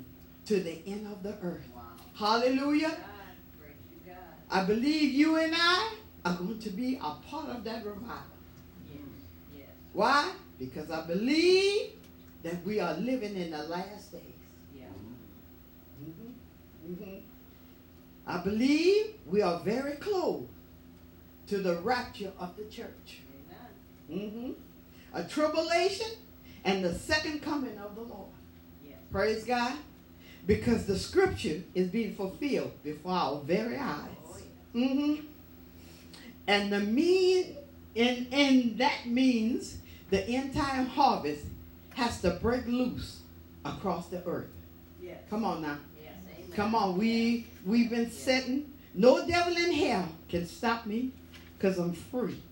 to 0.47 0.61
the 0.61 0.79
end 0.87 1.07
of 1.07 1.23
the 1.23 1.35
earth. 1.43 1.67
Wow. 1.75 1.83
Hallelujah. 2.15 2.97
I 4.51 4.65
believe 4.65 5.15
you 5.15 5.37
and 5.37 5.55
I 5.57 5.95
are 6.25 6.35
going 6.35 6.59
to 6.59 6.71
be 6.71 6.97
a 6.97 7.15
part 7.29 7.51
of 7.51 7.65
that 7.65 7.87
revival. 7.87 8.17
Yes. 8.93 9.01
Yes. 9.57 9.67
Why? 9.93 10.31
Because 10.59 10.91
I 10.91 11.07
believe 11.07 11.93
that 12.43 12.65
we 12.65 12.81
are 12.81 12.95
living 12.95 13.37
in 13.37 13.51
the 13.51 13.63
last 13.65 14.13
days. 14.13 14.23
Yeah. 14.75 14.85
Mm-hmm. 16.03 16.93
Mm-hmm. 16.93 17.17
I 18.27 18.39
believe 18.39 19.15
we 19.27 19.43
are 19.43 19.59
very 19.61 19.97
close 19.97 20.47
to 21.49 21.59
the 21.59 21.77
rapture 21.77 22.33
of 22.39 22.57
the 22.57 22.65
church. 22.65 23.21
Mm-hmm. 24.11 24.53
A 25.15 25.25
tribulation 25.25 26.11
and 26.65 26.85
the 26.85 26.95
second 26.95 27.43
coming 27.43 27.79
of 27.79 27.95
the 27.95 28.03
Lord. 28.03 28.29
Yes. 28.87 28.99
Praise 29.11 29.45
God. 29.45 29.77
Because 30.47 30.87
the 30.87 30.99
scripture 30.99 31.63
is 31.75 31.89
being 31.89 32.15
fulfilled 32.15 32.73
before 32.83 33.13
our 33.13 33.41
very 33.41 33.77
eyes. 33.77 34.09
Oh, 34.27 34.39
yeah. 34.75 34.87
mm-hmm. 34.87 35.27
And 36.47 36.73
the 36.73 36.81
mean, 36.81 37.57
and, 37.95 38.27
and 38.33 38.79
that 38.79 39.07
means 39.07 39.79
the 40.11 40.27
end 40.27 40.55
time 40.55 40.87
harvest 40.87 41.45
has 41.95 42.21
to 42.23 42.31
break 42.31 42.67
loose 42.67 43.21
across 43.65 44.09
the 44.09 44.25
earth. 44.25 44.49
Yes. 45.03 45.19
Come 45.29 45.45
on 45.45 45.63
now. 45.63 45.79
Yes, 46.03 46.15
Come 46.55 46.75
on. 46.75 46.99
We 46.99 47.47
we've 47.65 47.91
been 47.91 48.05
yes. 48.05 48.15
sitting. 48.15 48.73
No 48.95 49.27
devil 49.27 49.57
in 49.57 49.73
hell 49.73 50.09
can 50.29 50.47
stop 50.47 50.87
me 50.87 51.13
because 51.57 51.79
I'm 51.79 51.93
free. 51.93 52.43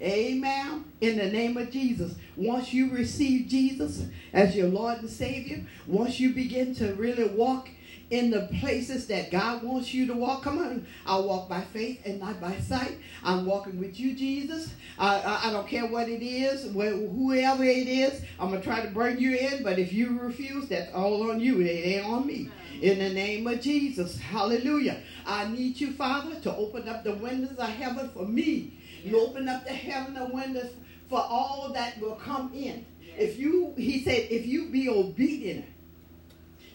Amen. 0.00 0.84
In 1.00 1.18
the 1.18 1.30
name 1.30 1.56
of 1.56 1.70
Jesus. 1.70 2.14
Once 2.36 2.72
you 2.72 2.90
receive 2.90 3.48
Jesus 3.48 4.06
as 4.32 4.56
your 4.56 4.68
Lord 4.68 4.98
and 4.98 5.10
Savior, 5.10 5.64
once 5.86 6.18
you 6.18 6.34
begin 6.34 6.74
to 6.76 6.94
really 6.94 7.28
walk 7.28 7.68
in 8.10 8.30
the 8.30 8.48
places 8.60 9.06
that 9.08 9.30
God 9.30 9.62
wants 9.62 9.92
you 9.94 10.06
to 10.06 10.14
walk. 10.14 10.42
Come 10.42 10.58
on. 10.58 10.86
I 11.06 11.18
walk 11.18 11.48
by 11.48 11.62
faith 11.62 12.02
and 12.04 12.20
not 12.20 12.40
by 12.40 12.56
sight. 12.58 12.98
I'm 13.22 13.46
walking 13.46 13.78
with 13.78 13.98
you, 13.98 14.14
Jesus. 14.14 14.72
I, 14.98 15.20
I, 15.20 15.48
I 15.48 15.52
don't 15.52 15.66
care 15.66 15.86
what 15.86 16.08
it 16.08 16.22
is, 16.22 16.64
whoever 16.72 17.64
it 17.64 17.88
is. 17.88 18.22
I'm 18.38 18.50
going 18.50 18.60
to 18.60 18.66
try 18.66 18.80
to 18.80 18.90
bring 18.90 19.18
you 19.18 19.36
in, 19.36 19.62
but 19.62 19.78
if 19.78 19.92
you 19.92 20.18
refuse, 20.18 20.68
that's 20.68 20.92
all 20.92 21.30
on 21.30 21.40
you. 21.40 21.60
It 21.60 21.66
ain't 21.66 22.06
on 22.06 22.26
me. 22.26 22.50
In 22.80 22.98
the 22.98 23.10
name 23.10 23.46
of 23.46 23.60
Jesus. 23.60 24.18
Hallelujah. 24.18 25.00
I 25.26 25.48
need 25.48 25.80
you, 25.80 25.92
Father, 25.92 26.38
to 26.40 26.54
open 26.56 26.88
up 26.88 27.04
the 27.04 27.14
windows 27.14 27.56
of 27.56 27.68
heaven 27.68 28.10
for 28.10 28.26
me. 28.26 28.78
You 29.02 29.20
open 29.20 29.48
up 29.48 29.64
the 29.64 29.72
heaven 29.72 30.16
of 30.16 30.32
windows 30.32 30.72
for 31.08 31.18
all 31.18 31.70
that 31.74 32.00
will 32.00 32.16
come 32.16 32.52
in. 32.54 32.84
If 33.16 33.38
you, 33.38 33.72
he 33.76 34.02
said, 34.02 34.26
if 34.30 34.46
you 34.46 34.70
be 34.70 34.88
obedient, 34.88 35.66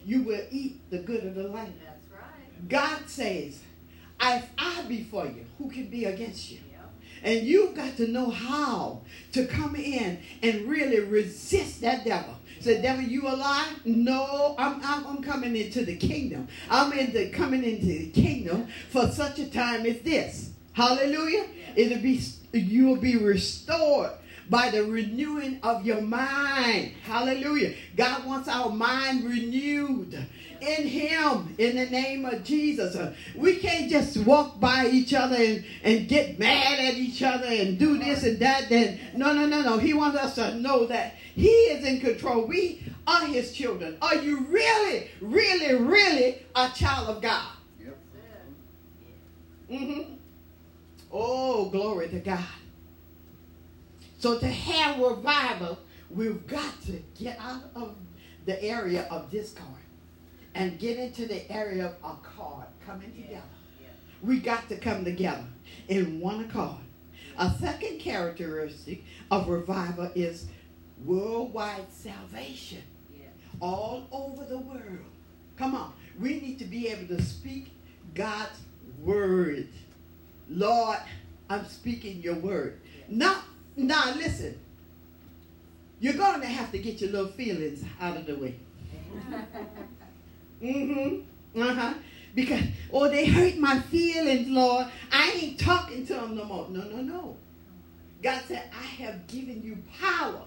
you 0.04 0.22
will 0.22 0.42
eat 0.50 0.90
the 0.90 0.98
good 0.98 1.24
of 1.24 1.34
the 1.34 1.48
land. 1.48 1.74
That's 1.84 2.10
right. 2.12 2.68
God 2.68 3.08
says, 3.08 3.60
if 4.22 4.48
I 4.58 4.82
be 4.82 5.04
for 5.04 5.26
you, 5.26 5.46
who 5.58 5.70
can 5.70 5.88
be 5.88 6.04
against 6.04 6.50
you? 6.50 6.58
Yep. 6.70 6.90
And 7.22 7.46
you've 7.46 7.74
got 7.74 7.96
to 7.96 8.06
know 8.06 8.30
how 8.30 9.02
to 9.32 9.46
come 9.46 9.76
in 9.76 10.18
and 10.42 10.68
really 10.68 11.00
resist 11.00 11.80
that 11.82 12.04
devil. 12.04 12.34
Say, 12.60 12.82
devil, 12.82 13.02
you 13.02 13.26
alive? 13.26 13.80
No, 13.86 14.54
I'm, 14.58 14.80
I'm, 14.84 15.06
I'm 15.06 15.22
coming 15.22 15.56
into 15.56 15.84
the 15.84 15.96
kingdom. 15.96 16.48
I'm 16.68 16.92
into 16.92 17.30
coming 17.30 17.64
into 17.64 17.86
the 17.86 18.10
kingdom 18.10 18.68
for 18.90 19.08
such 19.08 19.38
a 19.38 19.48
time 19.48 19.86
as 19.86 20.00
this. 20.00 20.50
Hallelujah. 20.72 21.46
It'll 21.74 21.98
be 21.98 22.22
you 22.52 22.86
will 22.86 22.96
be 22.96 23.16
restored 23.16 24.10
by 24.50 24.68
the 24.68 24.84
renewing 24.84 25.60
of 25.62 25.86
your 25.86 26.00
mind. 26.02 26.92
Hallelujah. 27.04 27.74
God 27.96 28.26
wants 28.26 28.48
our 28.48 28.68
mind 28.68 29.24
renewed 29.24 30.12
in 30.60 30.86
Him 30.86 31.54
in 31.56 31.76
the 31.76 31.86
name 31.86 32.24
of 32.24 32.42
Jesus. 32.42 32.96
We 33.36 33.56
can't 33.56 33.88
just 33.88 34.16
walk 34.18 34.58
by 34.58 34.88
each 34.88 35.14
other 35.14 35.36
and, 35.36 35.64
and 35.84 36.08
get 36.08 36.38
mad 36.38 36.80
at 36.80 36.94
each 36.94 37.22
other 37.22 37.46
and 37.46 37.78
do 37.78 37.96
this 37.98 38.24
and 38.24 38.40
that. 38.40 38.68
Then 38.68 38.98
no, 39.14 39.32
no, 39.32 39.46
no, 39.46 39.62
no. 39.62 39.78
He 39.78 39.94
wants 39.94 40.18
us 40.18 40.34
to 40.34 40.56
know 40.56 40.84
that 40.86 41.14
He 41.34 41.48
is 41.48 41.84
in 41.84 42.00
control. 42.00 42.44
We 42.44 42.82
are 43.06 43.26
His 43.26 43.52
children. 43.52 43.96
Are 44.02 44.16
you 44.16 44.40
really, 44.40 45.08
really, 45.20 45.76
really 45.76 46.42
a 46.56 46.70
child 46.74 47.08
of 47.08 47.22
God? 47.22 47.52
Yep. 47.78 47.98
Mm-hmm. 49.70 50.14
Oh, 51.12 51.70
glory 51.70 52.08
to 52.08 52.18
God. 52.18 52.44
So 54.20 54.38
to 54.38 54.46
have 54.46 54.98
revival, 54.98 55.78
we've 56.10 56.46
got 56.46 56.78
to 56.82 57.02
get 57.18 57.38
out 57.40 57.62
of 57.74 57.96
the 58.44 58.62
area 58.62 59.06
of 59.10 59.30
discord 59.30 59.66
and 60.54 60.78
get 60.78 60.98
into 60.98 61.26
the 61.26 61.50
area 61.50 61.86
of 61.86 61.92
accord, 62.04 62.66
coming 62.84 63.14
Yeah. 63.16 63.22
together. 63.24 63.42
Yeah. 63.80 63.86
We 64.22 64.40
got 64.40 64.68
to 64.68 64.76
come 64.76 65.04
together 65.06 65.46
in 65.88 66.20
one 66.20 66.44
accord. 66.44 66.82
A 67.38 67.50
second 67.58 67.98
characteristic 67.98 69.04
of 69.30 69.48
revival 69.48 70.10
is 70.14 70.48
worldwide 71.02 71.90
salvation 71.90 72.82
Yeah. 73.18 73.28
all 73.58 74.06
over 74.12 74.44
the 74.44 74.58
world. 74.58 75.06
Come 75.56 75.74
on. 75.74 75.94
We 76.18 76.40
need 76.40 76.58
to 76.58 76.66
be 76.66 76.88
able 76.88 77.06
to 77.16 77.22
speak 77.22 77.72
God's 78.14 78.60
word. 79.02 79.68
Lord, 80.50 80.98
I'm 81.48 81.66
speaking 81.66 82.20
your 82.20 82.34
word. 82.34 82.80
Now, 83.08 83.44
now 83.86 84.14
listen. 84.14 84.58
You're 86.00 86.14
going 86.14 86.40
to 86.40 86.46
have 86.46 86.72
to 86.72 86.78
get 86.78 87.00
your 87.00 87.10
little 87.10 87.32
feelings 87.32 87.84
out 88.00 88.16
of 88.16 88.26
the 88.26 88.36
way. 88.36 88.54
Mm-hmm. 90.62 91.60
Uh-huh. 91.60 91.94
Because, 92.34 92.64
oh, 92.92 93.08
they 93.08 93.24
hurt 93.26 93.56
my 93.56 93.80
feelings, 93.80 94.46
Lord. 94.48 94.86
I 95.10 95.30
ain't 95.30 95.58
talking 95.58 96.06
to 96.06 96.12
them 96.12 96.36
no 96.36 96.44
more. 96.44 96.66
No, 96.68 96.82
no, 96.82 96.96
no. 97.00 97.36
God 98.22 98.42
said, 98.46 98.70
I 98.78 98.84
have 99.02 99.26
given 99.26 99.62
you 99.62 99.78
power 99.98 100.42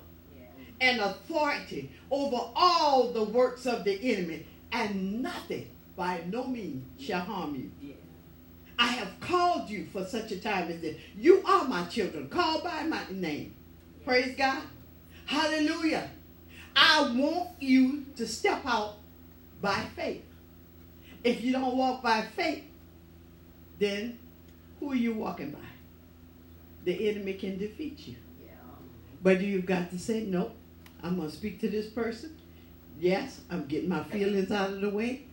and 0.80 1.02
authority 1.02 1.91
over 2.12 2.38
all 2.56 3.12
the 3.12 3.24
works 3.24 3.65
of 3.65 3.84
the 3.84 4.00
enemy, 4.13 4.46
and 4.72 5.22
nothing 5.24 5.67
by 5.96 6.22
no 6.30 6.46
means 6.46 6.86
shall 7.04 7.22
harm 7.22 7.56
you. 7.56 7.72
I 8.84 8.88
have 8.88 9.17
called 9.22 9.69
you 9.69 9.86
for 9.93 10.04
such 10.04 10.34
a 10.34 10.39
time 10.41 10.69
as 10.69 10.82
this. 10.82 10.98
You 11.17 11.41
are 11.46 11.63
my 11.69 11.86
children, 11.86 12.28
called 12.28 12.65
by 12.65 12.84
my 12.84 13.00
name. 13.10 13.54
Praise 14.04 14.36
God. 14.36 14.62
Hallelujah. 15.26 16.10
I 16.76 17.10
want 17.15 17.52
you 17.62 18.06
to 18.17 18.28
step 18.28 18.60
out 18.65 18.96
by 19.62 19.86
faith. 19.96 20.26
If 21.24 21.41
you 21.41 21.54
don't 21.54 21.78
walk 21.78 22.04
by 22.04 22.24
faith, 22.36 22.65
then 23.80 24.19
who 24.82 24.91
are 24.91 24.96
you 24.96 25.13
walking 25.13 25.52
by? 25.52 25.60
The 26.84 27.10
enemy 27.10 27.36
can 27.36 27.58
defeat 27.58 28.06
you. 28.06 28.15
Yeah. 28.43 28.52
But 29.22 29.39
you've 29.39 29.65
got 29.65 29.91
to 29.91 29.98
say, 29.98 30.26
no, 30.26 30.52
I'm 31.02 31.15
going 31.15 31.30
to 31.30 31.34
speak 31.34 31.62
to 31.62 31.69
this 31.69 31.88
person. 31.88 32.36
Yes, 33.00 33.39
I'm 33.50 33.65
getting 33.65 33.88
my 33.88 34.04
feelings 34.04 34.52
out 34.52 34.72
of 34.72 34.82
the 34.82 34.89
way. 34.89 35.24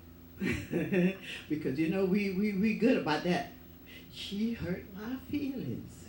because, 1.48 1.78
you 1.78 1.88
know, 1.90 2.04
we, 2.06 2.30
we, 2.30 2.52
we 2.54 2.74
good 2.74 2.96
about 2.96 3.22
that. 3.24 3.52
She 4.12 4.54
hurt 4.54 4.84
my 4.94 5.16
feelings. 5.30 6.06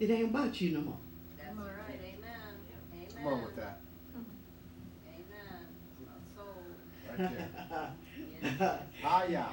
It 0.00 0.10
ain't 0.10 0.30
about 0.30 0.60
you 0.60 0.72
no 0.72 0.80
more. 0.80 0.98
That's 1.38 1.56
all 1.56 1.64
right. 1.64 2.00
Amen. 2.02 2.56
Amen. 2.92 3.06
Come 3.16 3.26
on 3.32 3.42
with 3.44 3.54
that. 3.56 3.80
Amen. 5.06 5.66
My 6.04 6.12
soul. 6.34 6.64
Right 7.08 7.18
there. 7.18 7.48
Yes. 8.42 8.80
Ah, 9.04 9.24
yeah. 9.28 9.48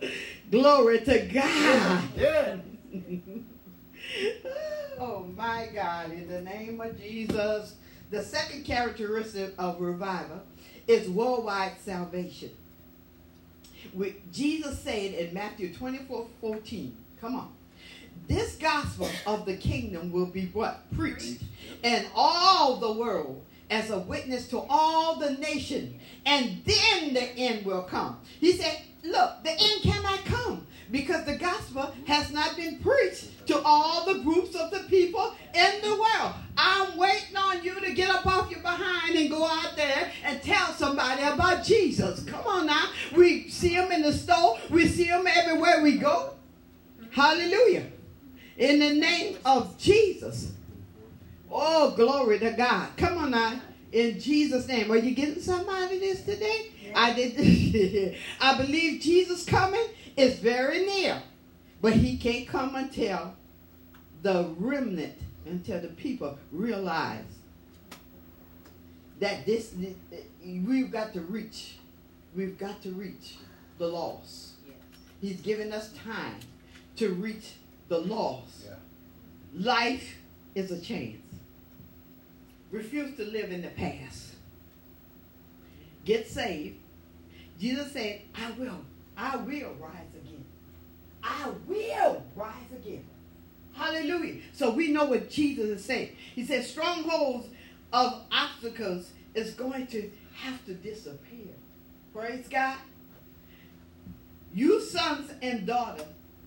Glory 0.50 1.00
to 1.00 1.18
God. 1.26 2.02
Yeah. 2.16 2.56
oh 4.98 5.24
my 5.36 5.68
God, 5.74 6.12
in 6.12 6.26
the 6.28 6.40
name 6.40 6.80
of 6.80 6.98
Jesus. 6.98 7.74
The 8.10 8.22
second 8.22 8.64
characteristic 8.64 9.52
of 9.58 9.78
revival 9.80 10.40
is 10.86 11.08
worldwide 11.08 11.72
salvation. 11.84 12.50
With 13.92 14.14
Jesus 14.32 14.78
said 14.80 15.14
in 15.14 15.34
Matthew 15.34 15.72
24 15.72 16.26
14, 16.40 16.96
come 17.20 17.36
on. 17.36 17.52
This 18.26 18.56
gospel 18.56 19.10
of 19.26 19.44
the 19.44 19.56
kingdom 19.56 20.10
will 20.10 20.26
be 20.26 20.46
what? 20.46 20.82
Preached 20.94 21.42
in 21.82 22.06
all 22.14 22.76
the 22.76 22.92
world 22.92 23.44
as 23.70 23.90
a 23.90 23.98
witness 23.98 24.48
to 24.48 24.64
all 24.68 25.16
the 25.16 25.32
nation, 25.32 25.98
and 26.24 26.62
then 26.64 27.14
the 27.14 27.22
end 27.36 27.66
will 27.66 27.82
come. 27.82 28.18
He 28.40 28.52
said, 28.52 28.80
Look, 29.02 29.42
the 29.42 29.50
end 29.50 29.82
cannot 29.82 30.24
come 30.24 30.66
because 30.90 31.24
the 31.24 31.36
gospel 31.36 31.94
has 32.06 32.30
not 32.32 32.56
been 32.56 32.78
preached 32.78 33.46
to 33.46 33.60
all 33.64 34.06
the 34.06 34.20
groups 34.20 34.54
of 34.54 34.70
the 34.70 34.80
people 34.88 35.34
in 35.54 35.80
the 35.82 35.90
world. 35.90 36.34
I'm 36.56 36.96
waiting 36.96 37.36
on 37.36 37.64
you 37.64 37.78
to 37.80 37.92
get 37.92 38.10
up 38.10 38.26
off 38.26 38.50
your 38.50 38.60
behind 38.60 39.16
and 39.16 39.30
go 39.30 39.44
out 39.44 39.76
there 39.76 40.10
and 40.24 40.42
tell 40.42 40.72
somebody 40.72 41.22
about 41.22 41.64
Jesus. 41.64 42.24
Come 42.24 42.46
on 42.46 42.66
now. 42.66 42.88
We 43.14 43.48
see 43.48 43.70
him 43.70 43.92
in 43.92 44.02
the 44.02 44.12
store, 44.12 44.58
we 44.70 44.86
see 44.86 45.04
him 45.04 45.26
everywhere 45.26 45.82
we 45.82 45.98
go. 45.98 46.34
Hallelujah. 47.10 47.86
In 48.56 48.78
the 48.78 48.94
name 48.94 49.38
of 49.44 49.78
Jesus. 49.78 50.52
Oh, 51.50 51.92
glory 51.92 52.38
to 52.40 52.50
God. 52.52 52.88
Come 52.96 53.18
on 53.18 53.30
now. 53.30 53.60
In 53.92 54.18
Jesus' 54.18 54.66
name. 54.66 54.90
Are 54.90 54.96
you 54.96 55.14
getting 55.14 55.40
somebody 55.40 55.98
this 56.00 56.24
today? 56.24 56.72
I 56.94 57.12
did. 57.12 58.16
I 58.40 58.56
believe 58.56 59.00
Jesus 59.00 59.44
coming 59.44 59.86
is 60.16 60.38
very 60.38 60.84
near. 60.86 61.22
But 61.80 61.94
he 61.94 62.16
can't 62.16 62.46
come 62.48 62.76
until 62.76 63.34
the 64.22 64.48
remnant, 64.56 65.18
until 65.44 65.80
the 65.80 65.88
people 65.88 66.38
realize 66.50 67.24
that 69.20 69.46
this 69.46 69.74
we've 70.44 70.90
got 70.90 71.12
to 71.12 71.20
reach. 71.20 71.76
We've 72.34 72.58
got 72.58 72.82
to 72.82 72.90
reach 72.90 73.36
the 73.78 73.86
lost. 73.86 74.54
Yes. 74.66 74.76
He's 75.20 75.40
given 75.40 75.72
us 75.72 75.92
time 76.04 76.40
to 76.96 77.10
reach 77.14 77.52
the 77.88 77.98
lost. 77.98 78.64
Yeah. 78.64 78.74
Life 79.54 80.16
is 80.54 80.72
a 80.72 80.80
chance. 80.80 81.20
Refuse 82.70 83.16
to 83.16 83.24
live 83.24 83.52
in 83.52 83.62
the 83.62 83.68
past. 83.68 84.30
Get 86.04 86.28
saved. 86.28 86.76
Jesus 87.60 87.92
said, 87.92 88.22
I 88.34 88.50
will. 88.58 88.80
I 89.16 89.36
will 89.36 89.74
rise 89.80 90.12
again. 90.14 90.44
I 91.22 91.50
will 91.66 92.22
rise 92.34 92.72
again. 92.72 93.04
Hallelujah. 93.74 94.40
So 94.52 94.70
we 94.70 94.92
know 94.92 95.04
what 95.04 95.30
Jesus 95.30 95.66
is 95.66 95.84
saying. 95.84 96.10
He 96.34 96.44
said 96.44 96.64
strongholds 96.64 97.48
of 97.92 98.22
obstacles 98.32 99.10
is 99.34 99.52
going 99.54 99.86
to 99.88 100.10
have 100.34 100.64
to 100.66 100.74
disappear. 100.74 101.54
Praise 102.12 102.46
God. 102.48 102.76
You 104.52 104.80
sons 104.80 105.32
and 105.42 105.66
daughters 105.66 106.06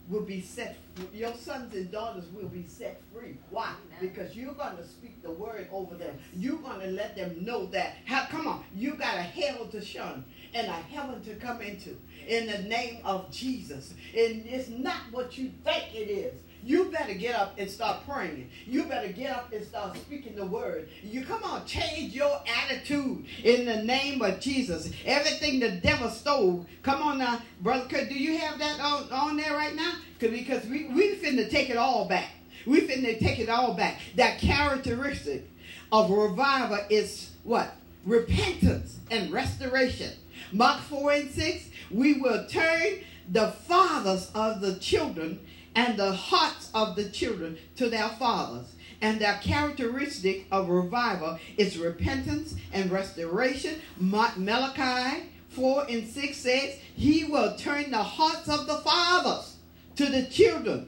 will 0.09 0.21
be 0.21 0.39
set 0.41 0.77
free. 0.95 1.19
your 1.19 1.33
sons 1.35 1.73
and 1.75 1.91
daughters 1.91 2.23
will 2.33 2.47
be 2.47 2.65
set 2.65 3.01
free. 3.13 3.35
Why? 3.49 3.73
Amen. 3.87 3.99
Because 3.99 4.35
you're 4.35 4.53
going 4.53 4.77
to 4.77 4.87
speak 4.87 5.21
the 5.21 5.31
word 5.31 5.67
over 5.71 5.95
them. 5.95 6.17
You're 6.33 6.59
going 6.59 6.79
to 6.79 6.87
let 6.87 7.17
them 7.17 7.43
know 7.43 7.65
that. 7.67 7.97
How, 8.05 8.25
come 8.25 8.47
on, 8.47 8.63
you 8.73 8.95
got 8.95 9.15
a 9.15 9.21
hell 9.21 9.65
to 9.65 9.83
shun 9.83 10.23
and 10.57 10.67
a 10.67 10.71
heaven 10.71 11.23
to 11.23 11.35
come 11.35 11.61
into 11.61 11.95
in 12.27 12.47
the 12.47 12.57
name 12.63 12.99
of 13.05 13.31
Jesus. 13.31 13.93
And 14.15 14.43
it's 14.45 14.69
not 14.69 14.97
what 15.11 15.37
you 15.37 15.51
think 15.63 15.93
it 15.93 16.09
is. 16.09 16.33
You 16.63 16.85
better 16.85 17.13
get 17.13 17.35
up 17.35 17.53
and 17.57 17.69
start 17.69 18.05
praying. 18.09 18.49
You 18.65 18.83
better 18.85 19.07
get 19.09 19.31
up 19.31 19.53
and 19.53 19.65
start 19.65 19.95
speaking 19.95 20.35
the 20.35 20.45
word. 20.45 20.89
You 21.03 21.23
come 21.23 21.43
on, 21.43 21.65
change 21.65 22.13
your 22.13 22.41
attitude 22.65 23.25
in 23.43 23.65
the 23.65 23.83
name 23.83 24.21
of 24.21 24.39
Jesus. 24.41 24.91
Everything 25.05 25.59
the 25.59 25.71
devil 25.71 26.09
stole. 26.09 26.65
Come 26.81 27.01
on 27.03 27.19
now, 27.19 27.41
brother 27.61 27.87
do 28.05 28.15
you 28.15 28.37
have 28.39 28.59
that 28.59 28.81
on, 28.81 29.09
on 29.11 29.37
there 29.37 29.53
right 29.53 29.75
now? 29.75 29.93
'Cause- 30.19 30.31
Because 30.31 30.65
we, 30.65 30.85
we 30.87 31.15
finna 31.15 31.49
take 31.49 31.69
it 31.69 31.77
all 31.77 32.05
back. 32.05 32.31
We 32.65 32.81
finna 32.81 33.17
take 33.17 33.39
it 33.39 33.49
all 33.49 33.73
back. 33.75 34.01
That 34.15 34.39
characteristic 34.39 35.47
of 35.91 36.09
revival 36.09 36.79
is 36.89 37.29
what? 37.43 37.73
Repentance 38.03 38.97
and 39.11 39.31
restoration. 39.31 40.11
Mark 40.51 40.81
4 40.81 41.11
and 41.13 41.31
6, 41.31 41.69
we 41.91 42.13
will 42.13 42.45
turn 42.47 42.99
the 43.29 43.47
fathers 43.67 44.31
of 44.33 44.61
the 44.61 44.75
children 44.75 45.39
and 45.75 45.97
the 45.97 46.13
hearts 46.13 46.71
of 46.73 46.95
the 46.95 47.09
children 47.09 47.57
to 47.75 47.89
their 47.89 48.09
fathers. 48.09 48.73
And 49.01 49.19
their 49.19 49.37
characteristic 49.43 50.47
of 50.51 50.69
revival 50.69 51.37
is 51.57 51.77
repentance 51.77 52.55
and 52.73 52.89
restoration. 52.89 53.75
Ma- 53.99 54.31
Malachi 54.37 55.23
4 55.49 55.85
and 55.89 56.07
6 56.07 56.37
says, 56.37 56.77
He 56.95 57.23
will 57.25 57.55
turn 57.57 57.91
the 57.91 58.01
hearts 58.01 58.49
of 58.49 58.65
the 58.65 58.77
fathers 58.77 59.57
to 59.97 60.05
the 60.07 60.23
children, 60.25 60.87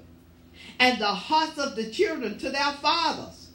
and 0.80 1.00
the 1.00 1.08
hearts 1.08 1.58
of 1.58 1.76
the 1.76 1.90
children 1.90 2.38
to 2.40 2.50
their 2.50 2.72
fathers. 2.74 3.50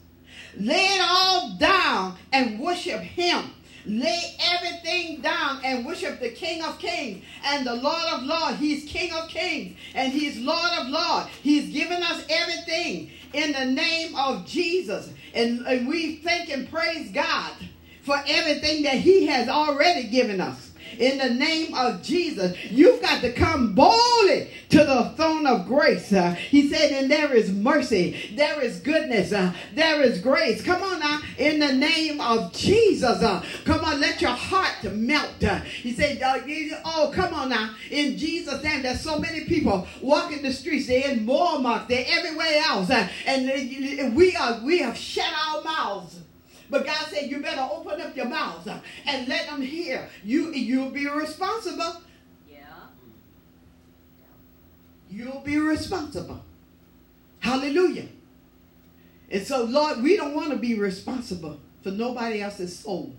Lay 0.57 0.75
it 0.75 1.01
all 1.03 1.55
down 1.57 2.17
and 2.31 2.59
worship 2.59 3.01
Him. 3.01 3.51
Lay 3.85 4.35
everything 4.39 5.21
down 5.21 5.61
and 5.63 5.85
worship 5.85 6.19
the 6.19 6.31
King 6.31 6.63
of 6.63 6.79
Kings 6.79 7.23
and 7.45 7.65
the 7.65 7.75
Lord 7.75 8.03
of 8.13 8.23
Lords. 8.23 8.57
He's 8.57 8.89
King 8.89 9.11
of 9.13 9.29
Kings 9.29 9.77
and 9.93 10.11
He's 10.11 10.37
Lord 10.39 10.71
of 10.79 10.87
Lords. 10.87 11.29
He's 11.41 11.71
given 11.71 12.01
us 12.01 12.25
everything 12.29 13.11
in 13.33 13.51
the 13.51 13.65
name 13.65 14.15
of 14.15 14.45
Jesus. 14.45 15.09
And, 15.33 15.65
and 15.67 15.87
we 15.87 16.17
thank 16.17 16.49
and 16.49 16.69
praise 16.69 17.11
God 17.11 17.53
for 18.01 18.21
everything 18.27 18.83
that 18.83 18.95
He 18.95 19.27
has 19.27 19.49
already 19.49 20.07
given 20.07 20.41
us. 20.41 20.71
In 20.97 21.17
the 21.17 21.33
name 21.33 21.73
of 21.73 22.01
Jesus, 22.01 22.55
you've 22.65 23.01
got 23.01 23.21
to 23.21 23.33
come 23.33 23.73
boldly 23.73 24.49
to 24.69 24.77
the 24.77 25.13
throne 25.15 25.45
of 25.45 25.67
grace. 25.67 26.11
Uh, 26.13 26.31
he 26.33 26.69
said, 26.69 26.91
and 26.91 27.11
there 27.11 27.33
is 27.33 27.51
mercy, 27.51 28.33
there 28.35 28.61
is 28.61 28.79
goodness, 28.79 29.33
uh, 29.33 29.53
there 29.73 30.01
is 30.01 30.19
grace. 30.21 30.63
Come 30.63 30.81
on 30.81 30.99
now, 30.99 31.21
in 31.37 31.59
the 31.59 31.73
name 31.73 32.21
of 32.21 32.53
Jesus. 32.53 33.21
Uh, 33.21 33.43
come 33.65 33.83
on, 33.83 33.99
let 33.99 34.21
your 34.21 34.31
heart 34.31 34.83
melt. 34.93 35.43
Uh, 35.43 35.59
he 35.61 35.91
said, 35.91 36.21
uh, 36.21 36.39
oh, 36.85 37.11
come 37.13 37.33
on 37.33 37.49
now, 37.49 37.71
in 37.91 38.17
Jesus' 38.17 38.63
name. 38.63 38.83
There's 38.83 39.01
so 39.01 39.19
many 39.19 39.45
people 39.45 39.87
walking 40.01 40.41
the 40.41 40.53
streets. 40.53 40.87
They're 40.87 41.11
in 41.11 41.25
Walmart, 41.25 41.87
they're 41.87 42.05
everywhere 42.07 42.61
else, 42.67 42.89
uh, 42.89 43.07
and 43.25 44.15
we 44.15 44.35
are 44.35 44.59
we 44.63 44.79
have 44.79 44.97
shut 44.97 45.31
our 45.47 45.61
mouths. 45.63 46.24
But 46.69 46.85
God 46.85 47.07
said, 47.07 47.29
you 47.29 47.41
better 47.41 47.67
open 47.71 48.01
up 48.01 48.15
your 48.15 48.25
mouth 48.25 48.67
uh, 48.67 48.79
and 49.05 49.27
let 49.27 49.47
them 49.47 49.61
hear. 49.61 50.09
You, 50.23 50.51
you'll 50.51 50.89
be 50.89 51.07
responsible. 51.07 52.01
Yeah. 52.49 52.57
You'll 55.09 55.41
be 55.41 55.57
responsible. 55.57 56.43
Hallelujah. 57.39 58.07
And 59.29 59.45
so, 59.45 59.63
Lord, 59.63 60.01
we 60.01 60.17
don't 60.17 60.35
want 60.35 60.51
to 60.51 60.57
be 60.57 60.75
responsible 60.75 61.59
for 61.83 61.91
nobody 61.91 62.41
else's 62.41 62.77
soul. 62.77 63.13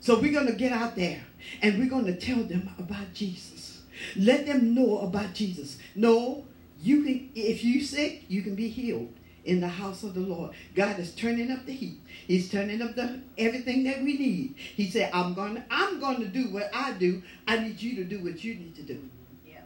So 0.00 0.20
we're 0.20 0.32
going 0.32 0.46
to 0.46 0.52
get 0.52 0.72
out 0.72 0.94
there 0.94 1.24
and 1.62 1.78
we're 1.78 1.90
going 1.90 2.06
to 2.06 2.16
tell 2.16 2.42
them 2.44 2.70
about 2.78 3.12
Jesus. 3.12 3.82
Let 4.16 4.46
them 4.46 4.74
know 4.74 4.98
about 4.98 5.34
Jesus. 5.34 5.78
No, 5.94 6.44
you 6.80 7.02
can 7.02 7.30
if 7.34 7.64
you 7.64 7.82
sick, 7.82 8.24
you 8.28 8.42
can 8.42 8.54
be 8.54 8.68
healed 8.68 9.12
in 9.44 9.60
the 9.60 9.68
house 9.68 10.02
of 10.02 10.14
the 10.14 10.20
Lord. 10.20 10.52
God 10.74 10.98
is 10.98 11.14
turning 11.14 11.50
up 11.50 11.66
the 11.66 11.72
heat. 11.72 12.00
He's 12.26 12.50
turning 12.50 12.82
up 12.82 12.96
the 12.96 13.20
everything 13.38 13.84
that 13.84 14.02
we 14.02 14.18
need. 14.18 14.54
He 14.56 14.90
said, 14.90 15.10
I'm 15.12 15.34
going 15.34 15.54
to 15.54 15.64
I'm 15.70 16.00
going 16.00 16.18
to 16.18 16.26
do 16.26 16.48
what 16.50 16.70
I 16.74 16.92
do. 16.92 17.22
I 17.46 17.58
need 17.58 17.80
you 17.80 17.94
to 17.96 18.04
do 18.04 18.22
what 18.24 18.42
you 18.42 18.56
need 18.56 18.74
to 18.76 18.82
do. 18.82 19.08
Yes. 19.46 19.62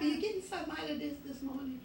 Are 0.00 0.04
you 0.04 0.20
getting 0.20 0.42
something 0.42 0.72
out 0.72 0.90
of 0.90 0.98
this 0.98 1.14
this 1.26 1.42
morning? 1.42 1.80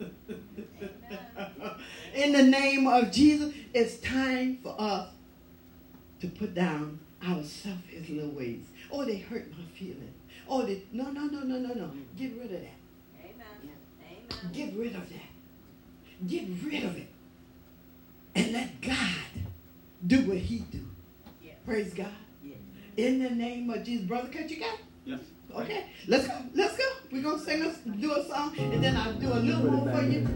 Amen. 0.00 1.74
In 2.14 2.32
the 2.32 2.42
name 2.42 2.86
of 2.86 3.12
Jesus, 3.12 3.52
it's 3.74 3.98
time 3.98 4.58
for 4.62 4.74
us 4.78 5.10
to 6.20 6.28
put 6.28 6.54
down 6.54 7.00
our 7.22 7.42
selfish 7.42 8.08
little 8.08 8.30
ways. 8.30 8.64
Oh, 8.90 9.04
they 9.04 9.18
hurt 9.18 9.50
my 9.50 9.64
feelings. 9.78 10.14
Oh, 10.48 10.64
they 10.64 10.82
no, 10.92 11.10
no, 11.10 11.26
no, 11.26 11.40
no, 11.40 11.58
no, 11.58 11.74
no. 11.74 11.90
Get 12.16 12.32
rid 12.32 12.44
of 12.44 12.50
that. 12.62 12.78
Amen. 13.20 13.44
Amen. 14.00 14.52
Get 14.52 14.74
rid 14.74 14.94
of 14.94 15.06
that. 15.10 15.37
Get 16.26 16.44
rid 16.64 16.82
of 16.84 16.96
it, 16.96 17.08
and 18.34 18.52
let 18.52 18.80
God 18.80 18.96
do 20.06 20.22
what 20.22 20.38
He 20.38 20.58
do. 20.58 20.80
Yes. 21.42 21.54
Praise 21.64 21.94
God. 21.94 22.08
Yes. 22.42 22.58
In 22.96 23.22
the 23.22 23.30
name 23.30 23.70
of 23.70 23.84
Jesus, 23.84 24.04
brother, 24.04 24.28
cut 24.28 24.50
you 24.50 24.58
got? 24.58 24.78
Yes. 25.04 25.20
Okay, 25.54 25.86
let's 26.08 26.26
go. 26.26 26.34
Let's 26.54 26.76
go. 26.76 26.84
We're 27.12 27.22
gonna 27.22 27.38
sing 27.38 27.62
us, 27.62 27.78
do 27.78 28.12
a 28.12 28.26
song, 28.26 28.58
and 28.58 28.82
then 28.82 28.96
I'll 28.96 29.14
do 29.14 29.32
a 29.32 29.34
little 29.34 29.70
more 29.70 29.94
for 29.94 30.02
you. 30.04 30.26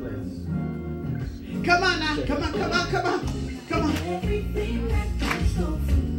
Come 1.64 1.83
on 1.83 1.99
now. 1.99 2.16
Come 2.27 2.42
on. 2.42 2.53
Come 2.53 2.73
on. 2.73 2.87
Come 2.88 3.07
on. 3.07 3.27
Come 3.68 3.83
on. 3.83 6.12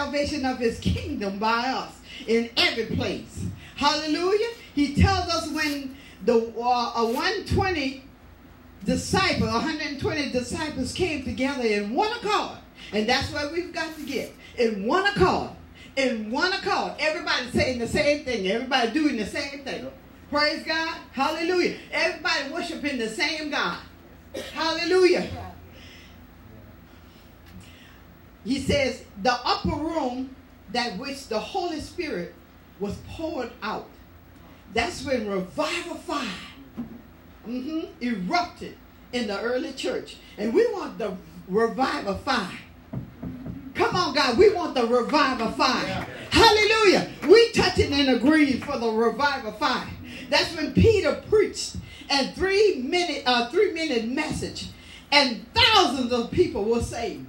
Salvation 0.00 0.46
of 0.46 0.58
his 0.58 0.78
kingdom 0.80 1.38
by 1.38 1.68
us 1.68 1.92
in 2.26 2.48
every 2.56 2.86
place. 2.96 3.44
Hallelujah. 3.76 4.48
He 4.74 4.94
tells 4.94 5.28
us 5.28 5.50
when 5.50 5.96
the 6.24 6.52
uh, 6.56 6.92
uh, 6.94 7.04
120 7.04 8.04
disciples, 8.84 9.50
120 9.50 10.30
disciples 10.30 10.92
came 10.94 11.24
together 11.24 11.62
in 11.62 11.94
one 11.94 12.10
accord. 12.12 12.58
And 12.92 13.06
that's 13.06 13.30
what 13.30 13.52
we've 13.52 13.72
got 13.74 13.94
to 13.96 14.02
get. 14.06 14.32
In 14.58 14.86
one 14.86 15.06
accord. 15.06 15.50
In 15.96 16.30
one 16.30 16.52
accord. 16.52 16.94
Everybody 16.98 17.50
saying 17.50 17.78
the 17.78 17.88
same 17.88 18.24
thing. 18.24 18.48
Everybody 18.48 18.92
doing 18.92 19.16
the 19.16 19.26
same 19.26 19.64
thing. 19.64 19.86
Praise 20.30 20.64
God. 20.64 20.96
Hallelujah. 21.12 21.76
Everybody 21.92 22.52
worshiping 22.52 22.98
the 22.98 23.08
same 23.08 23.50
God. 23.50 23.78
Hallelujah. 24.54 25.28
He 28.44 28.58
says, 28.58 29.04
the 29.22 29.32
upper 29.32 29.76
room 29.76 30.34
that 30.72 30.98
which 30.98 31.28
the 31.28 31.38
Holy 31.38 31.80
Spirit 31.80 32.34
was 32.78 32.96
poured 33.08 33.50
out. 33.62 33.88
That's 34.72 35.04
when 35.04 35.28
revival 35.28 35.96
fire 35.96 36.28
mhm, 37.46 37.88
erupted 38.00 38.76
in 39.12 39.26
the 39.26 39.40
early 39.40 39.72
church. 39.72 40.16
And 40.38 40.54
we 40.54 40.66
want 40.72 40.98
the 40.98 41.16
revival 41.48 42.16
fire. 42.16 42.58
Come 43.74 43.96
on, 43.96 44.14
God, 44.14 44.38
we 44.38 44.52
want 44.52 44.74
the 44.74 44.86
revival 44.86 45.50
fire. 45.52 46.06
Hallelujah. 46.30 47.10
We 47.28 47.50
touching 47.52 47.92
and 47.92 48.10
agreeing 48.10 48.60
for 48.60 48.78
the 48.78 48.88
revival 48.88 49.52
fire. 49.52 49.88
That's 50.28 50.54
when 50.54 50.72
Peter 50.74 51.22
preached 51.28 51.76
and 52.08 52.34
three 52.34 52.76
minute 52.76 53.22
uh, 53.26 53.48
three 53.50 53.72
minute 53.72 54.06
message, 54.06 54.68
and 55.12 55.46
thousands 55.54 56.12
of 56.12 56.30
people 56.30 56.64
were 56.64 56.82
saved. 56.82 57.26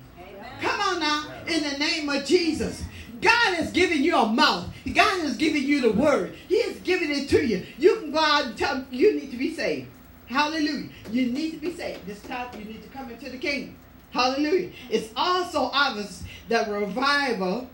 Come 0.62 0.80
on 0.80 1.00
now, 1.00 1.32
in 1.48 1.64
the 1.64 1.78
name 1.78 2.08
of 2.10 2.26
Jesus. 2.26 2.84
God 3.20 3.56
has 3.56 3.72
given 3.72 4.04
you 4.04 4.18
a 4.18 4.26
mouth. 4.26 4.70
God 4.86 5.22
has 5.22 5.38
given 5.38 5.64
you 5.64 5.82
the 5.82 5.92
word. 5.92 6.36
He 6.48 6.62
has 6.64 6.78
given 6.78 7.12
it 7.12 7.30
to 7.30 7.46
you. 7.46 7.66
You 7.78 7.98
can 7.98 8.12
go 8.12 8.20
out 8.20 8.46
and 8.46 8.58
tell 8.58 8.86
you 8.90 9.14
need 9.14 9.32
to 9.32 9.38
be 9.38 9.54
saved. 9.54 9.88
Hallelujah. 10.28 10.90
You 11.12 11.32
need 11.32 11.52
to 11.52 11.58
be 11.58 11.74
saved. 11.74 12.06
This 12.08 12.22
time 12.22 12.48
you 12.58 12.66
need 12.66 12.82
to 12.84 12.90
come 12.90 13.12
into 13.12 13.30
the 13.30 13.38
kingdom. 13.38 13.76
Hallelujah. 14.12 14.72
It's 14.90 15.10
also 15.16 15.70
obvious 15.74 16.24
that 16.50 16.70
revival 16.70 17.70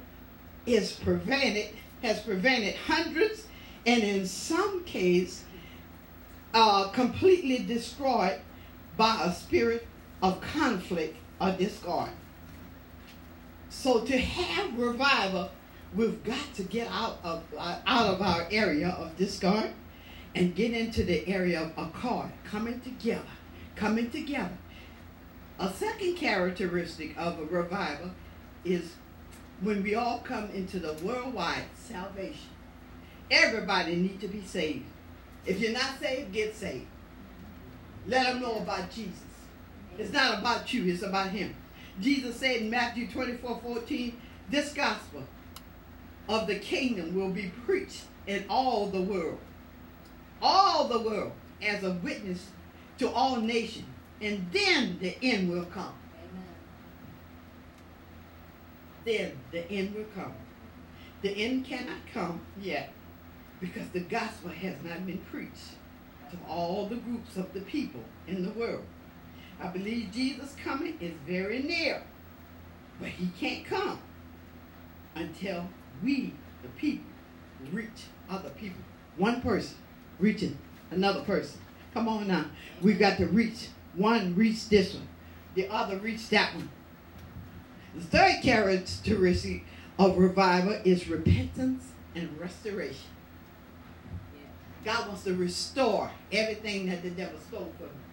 is 0.65 0.91
prevented, 0.93 1.69
has 2.03 2.19
prevented 2.19 2.75
hundreds, 2.75 3.47
and 3.85 4.03
in 4.03 4.25
some 4.25 4.83
case, 4.83 5.43
uh, 6.53 6.89
completely 6.89 7.59
destroyed 7.59 8.39
by 8.97 9.21
a 9.23 9.31
spirit 9.31 9.87
of 10.21 10.41
conflict 10.41 11.15
or 11.39 11.51
discord. 11.51 12.09
So 13.79 13.99
to 13.99 14.17
have 14.17 14.75
revival, 14.75 15.51
we've 15.95 16.23
got 16.23 16.51
to 16.55 16.63
get 16.63 16.87
out 16.89 17.19
of 17.23 17.43
uh, 17.55 17.77
out 17.85 18.07
of 18.07 18.23
our 18.23 18.47
area 18.49 18.89
of 18.89 19.15
discard 19.17 19.69
and 20.33 20.55
get 20.55 20.73
into 20.73 21.03
the 21.03 21.27
area 21.27 21.61
of 21.61 21.71
accord, 21.77 22.31
coming 22.43 22.79
together, 22.81 23.21
coming 23.75 24.09
together. 24.09 24.57
A 25.59 25.71
second 25.71 26.15
characteristic 26.15 27.15
of 27.19 27.39
a 27.39 27.43
revival 27.43 28.09
is 28.65 28.95
when 29.61 29.83
we 29.83 29.93
all 29.93 30.19
come 30.19 30.49
into 30.55 30.79
the 30.79 30.93
worldwide 31.03 31.65
salvation. 31.75 32.49
Everybody 33.29 33.95
need 33.95 34.19
to 34.21 34.27
be 34.27 34.41
saved. 34.41 34.85
If 35.45 35.59
you're 35.59 35.71
not 35.71 35.99
saved, 35.99 36.33
get 36.33 36.55
saved. 36.55 36.87
Let 38.07 38.25
them 38.25 38.41
know 38.41 38.57
about 38.57 38.89
Jesus. 38.89 39.21
It's 39.99 40.11
not 40.11 40.39
about 40.39 40.73
you, 40.73 40.91
it's 40.91 41.03
about 41.03 41.29
him. 41.29 41.53
Jesus 41.99 42.35
said 42.37 42.57
in 42.57 42.69
Matthew 42.69 43.07
24, 43.07 43.59
14, 43.63 44.21
this 44.49 44.73
gospel 44.73 45.23
of 46.29 46.47
the 46.47 46.59
kingdom 46.59 47.15
will 47.15 47.29
be 47.29 47.51
preached 47.65 48.03
in 48.27 48.45
all 48.49 48.87
the 48.87 49.01
world. 49.01 49.39
All 50.41 50.87
the 50.87 50.99
world 50.99 51.31
as 51.61 51.83
a 51.83 51.91
witness 51.91 52.49
to 52.99 53.09
all 53.09 53.37
nations. 53.37 53.85
And 54.21 54.47
then 54.51 54.97
the 54.99 55.15
end 55.21 55.49
will 55.49 55.65
come. 55.65 55.93
Amen. 56.23 56.45
Then 59.05 59.31
the 59.51 59.71
end 59.71 59.95
will 59.95 60.05
come. 60.15 60.33
The 61.21 61.29
end 61.29 61.65
cannot 61.65 61.99
come 62.13 62.41
yet 62.61 62.91
because 63.59 63.87
the 63.89 64.01
gospel 64.01 64.51
has 64.51 64.75
not 64.83 65.05
been 65.05 65.19
preached 65.31 65.75
to 66.31 66.37
all 66.47 66.87
the 66.87 66.95
groups 66.95 67.37
of 67.37 67.53
the 67.53 67.61
people 67.61 68.03
in 68.27 68.43
the 68.43 68.51
world. 68.51 68.83
I 69.59 69.67
believe 69.67 70.11
Jesus' 70.13 70.55
coming 70.63 70.97
is 71.01 71.13
very 71.25 71.59
near, 71.63 72.01
but 72.99 73.09
he 73.09 73.29
can't 73.39 73.65
come 73.65 73.99
until 75.15 75.67
we, 76.03 76.33
the 76.61 76.69
people, 76.77 77.05
reach 77.71 78.05
other 78.29 78.49
people. 78.49 78.81
One 79.17 79.41
person 79.41 79.77
reaching 80.19 80.57
another 80.91 81.21
person. 81.21 81.59
Come 81.93 82.07
on 82.07 82.27
now. 82.27 82.45
We've 82.81 82.99
got 82.99 83.17
to 83.17 83.25
reach. 83.25 83.69
One 83.95 84.35
reach 84.35 84.69
this 84.69 84.93
one, 84.93 85.07
the 85.55 85.67
other 85.69 85.97
reach 85.97 86.29
that 86.29 86.53
one. 86.53 86.69
The 87.95 88.03
third 88.03 88.43
characteristic 88.43 89.63
of 89.97 90.19
revival 90.19 90.79
is 90.85 91.07
repentance 91.07 91.83
and 92.13 92.39
restoration. 92.39 93.09
God 94.85 95.07
wants 95.07 95.23
to 95.23 95.33
restore 95.33 96.11
everything 96.31 96.87
that 96.89 97.01
the 97.01 97.09
devil 97.09 97.39
stole 97.39 97.73
from 97.77 97.87
you. 97.87 98.06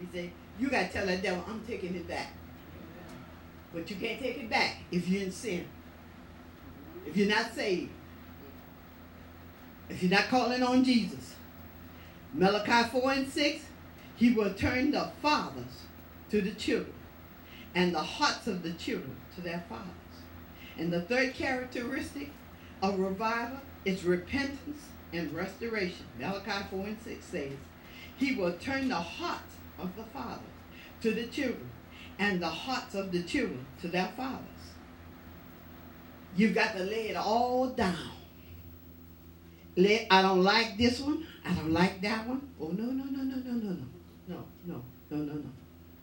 He 0.00 0.06
said, 0.12 0.30
You 0.58 0.68
got 0.68 0.86
to 0.86 0.92
tell 0.92 1.06
that 1.06 1.22
devil, 1.22 1.44
I'm 1.48 1.60
taking 1.66 1.94
it 1.94 2.08
back. 2.08 2.32
But 3.72 3.90
you 3.90 3.96
can't 3.96 4.20
take 4.20 4.38
it 4.38 4.50
back 4.50 4.76
if 4.90 5.08
you're 5.08 5.22
in 5.22 5.32
sin. 5.32 5.66
If 7.06 7.16
you're 7.16 7.28
not 7.28 7.54
saved. 7.54 7.90
If 9.88 10.02
you're 10.02 10.10
not 10.10 10.28
calling 10.28 10.62
on 10.62 10.84
Jesus. 10.84 11.34
Malachi 12.34 12.88
4 12.90 13.12
and 13.12 13.28
6, 13.28 13.64
he 14.16 14.32
will 14.32 14.52
turn 14.54 14.90
the 14.90 15.10
fathers 15.22 15.86
to 16.30 16.40
the 16.42 16.52
children 16.52 16.92
and 17.74 17.94
the 17.94 18.02
hearts 18.02 18.46
of 18.46 18.62
the 18.62 18.72
children 18.72 19.16
to 19.34 19.40
their 19.40 19.64
fathers. 19.68 19.84
And 20.76 20.92
the 20.92 21.02
third 21.02 21.34
characteristic 21.34 22.30
of 22.82 22.98
revival 22.98 23.58
is 23.84 24.04
repentance 24.04 24.82
and 25.12 25.32
restoration. 25.32 26.06
Malachi 26.18 26.66
4 26.70 26.86
and 26.86 26.98
6 27.02 27.24
says, 27.24 27.52
He 28.16 28.34
will 28.34 28.52
turn 28.52 28.88
the 28.88 28.96
hearts 28.96 29.54
of 29.78 29.94
the 29.96 30.04
fathers 30.04 30.40
to 31.02 31.12
the 31.12 31.26
children 31.26 31.70
and 32.18 32.42
the 32.42 32.48
hearts 32.48 32.94
of 32.94 33.12
the 33.12 33.22
children 33.22 33.64
to 33.80 33.88
their 33.88 34.08
fathers. 34.16 34.44
You've 36.36 36.54
got 36.54 36.76
to 36.76 36.82
lay 36.82 37.08
it 37.08 37.16
all 37.16 37.68
down. 37.68 38.10
Lay, 39.76 40.06
I 40.10 40.22
don't 40.22 40.42
like 40.42 40.76
this 40.76 41.00
one. 41.00 41.24
I 41.44 41.52
don't 41.54 41.72
like 41.72 42.00
that 42.02 42.26
one. 42.26 42.48
Oh, 42.60 42.68
no, 42.68 42.84
no, 42.84 43.04
no, 43.04 43.22
no, 43.22 43.36
no, 43.36 43.52
no, 43.52 43.70
no. 43.70 43.86
No, 44.26 44.44
no, 44.66 44.82
no, 45.10 45.16
no, 45.16 45.34
no. 45.34 45.50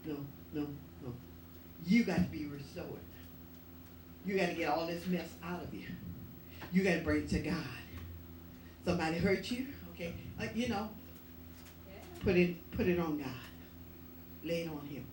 No, 0.06 0.18
no, 0.54 0.68
no. 1.04 1.14
You 1.86 2.04
got 2.04 2.18
to 2.18 2.24
be 2.24 2.46
restored. 2.46 2.88
You 4.26 4.38
got 4.38 4.50
to 4.50 4.56
get 4.56 4.70
all 4.70 4.88
this 4.88 5.06
mess 5.08 5.28
out 5.44 5.62
of 5.62 5.74
you. 5.74 5.88
You 6.72 6.84
got 6.84 6.96
to 6.96 7.02
bring 7.02 7.24
it 7.24 7.30
to 7.30 7.40
God. 7.40 7.64
Somebody 8.84 9.18
hurt 9.18 9.50
you, 9.52 9.68
okay? 9.94 10.14
Uh, 10.40 10.46
you 10.54 10.70
know, 10.70 10.90
put 12.24 12.36
it 12.36 12.72
put 12.72 12.88
it 12.88 13.00
on 13.00 13.18
God. 13.18 13.28
Lay 14.46 14.62
it 14.62 14.70
on 14.70 14.86
Him, 14.88 15.06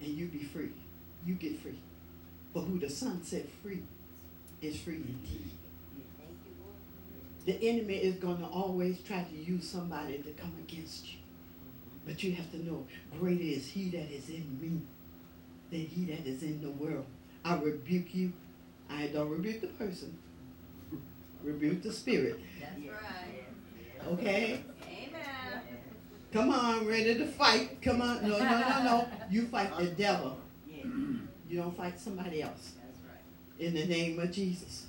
and 0.00 0.08
you 0.08 0.26
be 0.26 0.44
free. 0.44 0.70
You 1.26 1.34
get 1.34 1.58
free. 1.60 1.78
But 2.54 2.60
who 2.60 2.78
the 2.78 2.88
Son 2.88 3.22
set 3.24 3.48
free 3.62 3.82
is 4.62 4.78
free 4.80 4.94
indeed. 4.94 5.50
The 7.44 7.68
enemy 7.68 7.96
is 7.96 8.14
going 8.14 8.38
to 8.38 8.46
always 8.46 9.00
try 9.00 9.24
to 9.24 9.36
use 9.36 9.68
somebody 9.68 10.18
to 10.18 10.30
come 10.30 10.52
against 10.66 11.12
you. 11.12 11.18
But 12.06 12.22
you 12.22 12.32
have 12.32 12.50
to 12.52 12.64
know, 12.64 12.86
greater 13.18 13.42
is 13.42 13.66
He 13.66 13.90
that 13.90 14.10
is 14.10 14.28
in 14.28 14.58
me 14.60 14.80
than 15.70 15.86
He 15.86 16.04
that 16.06 16.26
is 16.26 16.42
in 16.42 16.62
the 16.62 16.70
world. 16.70 17.06
I 17.44 17.56
rebuke 17.56 18.14
you. 18.14 18.32
I 18.88 19.08
don't 19.08 19.28
rebuke 19.28 19.60
the 19.60 19.66
person. 19.66 20.16
Rebuke 21.42 21.82
the 21.82 21.92
spirit. 21.92 22.38
That's 22.60 22.78
right. 22.78 24.12
Okay? 24.12 24.62
Come 26.34 26.50
on, 26.50 26.84
ready 26.84 27.14
to 27.14 27.26
fight. 27.26 27.80
Come 27.80 28.02
on. 28.02 28.28
No, 28.28 28.36
no, 28.36 28.44
no, 28.44 28.82
no. 28.82 29.08
You 29.30 29.46
fight 29.46 29.70
the 29.78 29.86
devil. 30.02 30.36
You 31.48 31.60
don't 31.60 31.76
fight 31.76 32.00
somebody 32.00 32.42
else. 32.42 32.72
That's 32.82 32.98
right. 33.08 33.64
In 33.64 33.74
the 33.74 33.86
name 33.86 34.18
of 34.18 34.32
Jesus. 34.32 34.86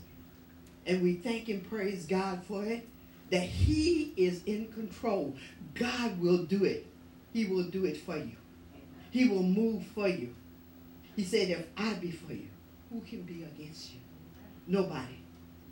And 0.88 1.04
we 1.04 1.14
thank 1.14 1.48
and 1.50 1.64
praise 1.70 2.08
God 2.08 2.44
for 2.46 2.66
it. 2.66 2.88
That 3.30 3.44
He 3.44 4.12
is 4.18 4.44
in 4.46 4.70
control. 4.70 5.36
God 5.76 6.20
will 6.20 6.46
do 6.46 6.64
it. 6.64 6.88
He 7.32 7.46
will 7.46 7.66
do 7.66 7.86
it 7.86 7.98
for 7.98 8.18
you. 8.18 8.32
He 9.12 9.30
will 9.30 9.44
move 9.44 9.86
for 9.94 10.08
you. 10.08 10.34
He 11.16 11.24
said, 11.24 11.50
if 11.52 11.68
I 11.78 11.94
be 11.94 12.10
for 12.10 12.34
you, 12.34 12.48
who 12.92 13.02
can 13.02 13.22
be 13.22 13.44
against 13.44 13.94
you? 13.94 14.00
Nobody. 14.66 15.20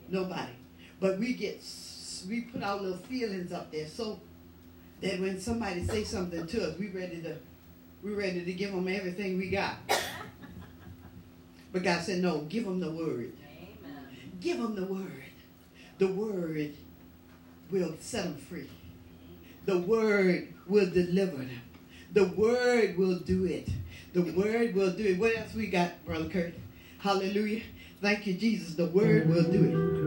Nobody. 0.08 0.54
But 1.00 1.18
we 1.18 1.34
get 1.34 1.64
we 2.30 2.42
put 2.42 2.62
our 2.62 2.80
little 2.80 2.98
feelings 2.98 3.52
up 3.52 3.72
there 3.72 3.88
so 3.88 4.20
that 5.04 5.20
when 5.20 5.40
somebody 5.40 5.84
say 5.86 6.06
something 6.06 6.48
to 6.48 6.70
us, 6.70 6.80
we 6.80 6.88
ready 6.88 7.22
to 7.22 7.36
we 8.02 8.14
ready 8.14 8.44
to 8.44 8.54
give 8.54 8.72
them 8.72 8.88
everything 8.88 9.38
we 9.38 9.50
got. 9.50 9.76
But 11.72 11.84
God 11.84 12.02
said, 12.02 12.22
no, 12.22 12.42
give 12.42 12.66
them 12.66 12.80
the 12.80 12.92
word. 12.92 13.34
Amen. 13.42 14.32
Give 14.40 14.58
them 14.58 14.76
the 14.76 14.86
word. 14.86 15.24
The 15.98 16.08
word 16.08 16.74
will 17.72 17.96
set 18.00 18.24
them 18.24 18.36
free. 18.36 18.70
The 19.66 19.80
word 19.80 20.54
will 20.68 20.90
deliver 20.90 21.38
them. 21.38 21.62
The 22.12 22.26
word 22.26 22.98
will 22.98 23.20
do 23.20 23.46
it. 23.46 23.70
The 24.14 24.22
word 24.22 24.76
will 24.76 24.92
do 24.92 25.06
it. 25.06 25.18
What 25.18 25.36
else 25.36 25.54
we 25.54 25.68
got, 25.68 26.06
Brother 26.06 26.30
Kurt? 26.30 26.54
Hallelujah. 27.00 27.64
Thank 28.02 28.28
you, 28.28 28.34
Jesus. 28.36 28.76
The 28.76 28.88
word 28.88 29.30
will 29.30 29.44
do 29.44 29.64
it. 29.64 30.03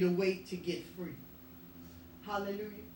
The 0.00 0.10
way 0.10 0.36
to 0.48 0.56
get 0.56 0.82
free. 0.96 1.12
Hallelujah. 2.26 2.86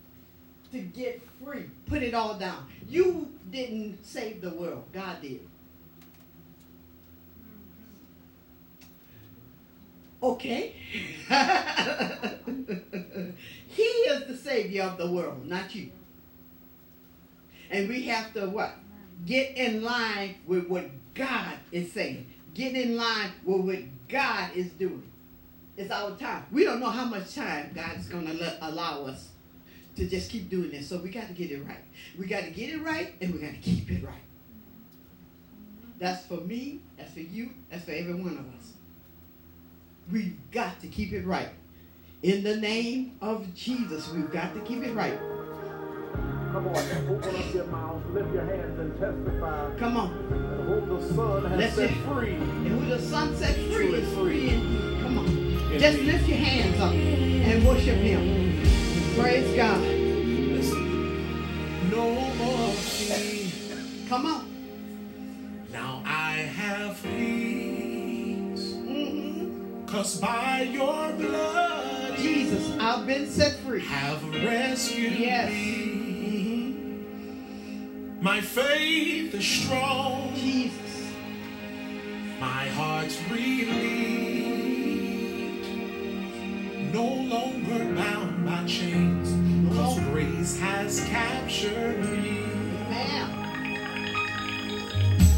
To 0.73 0.79
get 0.79 1.21
free. 1.43 1.64
Put 1.87 2.03
it 2.03 2.14
all 2.14 2.35
down. 2.35 2.67
You 2.88 3.31
didn't 3.51 4.05
save 4.05 4.40
the 4.40 4.51
world. 4.51 4.85
God 4.93 5.21
did. 5.21 5.40
Okay. 10.23 10.75
he 13.69 13.83
is 13.83 14.27
the 14.27 14.37
savior 14.37 14.85
of 14.85 14.97
the 14.97 15.11
world, 15.11 15.47
not 15.47 15.75
you. 15.75 15.90
And 17.71 17.88
we 17.88 18.03
have 18.05 18.33
to 18.33 18.47
what? 18.47 18.75
Get 19.27 19.57
in 19.57 19.83
line 19.83 20.37
with 20.47 20.69
what 20.69 20.87
God 21.14 21.55
is 21.71 21.93
saying. 21.93 22.27
Get 22.55 22.75
in 22.75 22.97
line 22.97 23.33
with 23.45 23.61
what 23.61 23.81
God 24.09 24.51
is 24.55 24.71
doing. 24.71 25.03
It's 25.77 25.91
our 25.91 26.13
time. 26.13 26.45
We 26.53 26.65
don't 26.65 26.81
know 26.81 26.91
how 26.91 27.05
much 27.05 27.35
time 27.35 27.73
God's 27.75 28.09
going 28.09 28.27
to 28.27 28.57
allow 28.61 29.07
us 29.07 29.31
to 29.97 30.07
just 30.07 30.31
keep 30.31 30.49
doing 30.49 30.71
this. 30.71 30.89
So 30.89 30.99
we 30.99 31.11
got 31.11 31.29
to 31.29 31.35
get 31.35 31.51
it 31.51 31.65
right. 31.67 31.85
We 32.19 32.27
got 32.27 32.45
to 32.45 32.51
get 32.51 32.71
it 32.71 32.83
right 32.83 33.13
and 33.21 33.33
we 33.35 33.41
got 33.41 33.51
to 33.51 33.59
keep 33.59 33.91
it 33.91 34.05
right. 34.05 34.15
That's 35.99 36.27
for 36.27 36.39
me, 36.39 36.81
that's 36.97 37.13
for 37.13 37.21
you, 37.21 37.51
that's 37.71 37.85
for 37.85 37.93
every 37.93 38.15
one 38.15 38.33
of 38.33 38.47
us. 38.59 38.73
We've 40.11 40.37
got 40.51 40.81
to 40.81 40.89
keep 40.89 41.13
it 41.13 41.25
right. 41.25 41.49
In 42.23 42.43
the 42.43 42.57
name 42.57 43.17
of 43.21 43.55
Jesus, 43.55 44.11
we've 44.11 44.31
got 44.31 44.55
to 44.55 44.61
keep 44.61 44.83
it 44.83 44.95
right. 44.95 45.19
Come 46.53 46.69
on, 46.69 46.77
open 47.09 47.37
up 47.37 47.55
your 47.55 47.65
mouth, 47.67 48.03
lift 48.11 48.33
your 48.33 48.45
hands, 48.45 48.79
and 48.79 48.99
testify 48.99 49.77
Come 49.77 49.97
on. 49.97 50.31
that 50.31 50.65
whom 50.65 50.89
the 50.89 51.15
Son 51.15 51.45
has 51.47 51.59
Let's 51.59 51.75
set 51.75 51.91
free. 52.05 52.35
And 52.35 52.69
who 52.69 52.87
the 52.87 53.01
Son 53.01 53.37
set 53.37 53.55
free 53.73 53.93
is 53.95 54.15
free 54.15 54.51
indeed. 54.51 54.94
Just 55.79 55.99
lift 56.01 56.29
your 56.29 56.39
hands 56.39 56.81
up 56.81 56.93
and 56.93 57.67
worship 57.67 57.97
him. 57.99 58.61
Praise 59.19 59.55
God. 59.57 59.81
Listen. 59.81 61.91
No 61.91 62.11
more 62.37 62.71
fear. 62.73 63.79
Come 64.09 64.27
on. 64.27 64.51
Now 65.73 66.03
I 66.07 66.33
have 66.37 67.03
peace. 67.03 68.73
hmm 68.75 69.85
Cause 69.87 70.21
by 70.21 70.63
your 70.73 71.13
blood 71.13 72.17
Jesus, 72.19 72.77
I've 72.81 73.07
been 73.07 73.29
set 73.29 73.53
free. 73.61 73.81
have 73.85 74.23
rescued 74.45 75.13
Yes. 75.19 75.51
me. 75.51 76.75
hmm 78.15 78.25
My 78.25 78.41
faith 78.41 79.35
is 79.35 79.45
strong. 79.47 80.33
Jesus. 80.37 80.81
My 82.41 82.69
heart's 82.69 83.19
relieved. 83.31 84.34
No 86.95 87.03
longer 87.03 87.93
bound 87.97 88.47
by 88.47 88.65
chains. 88.67 89.29
Cause 89.75 89.99
grace 89.99 90.61
has 90.61 91.05
captured 91.07 91.99
me. 92.09 92.45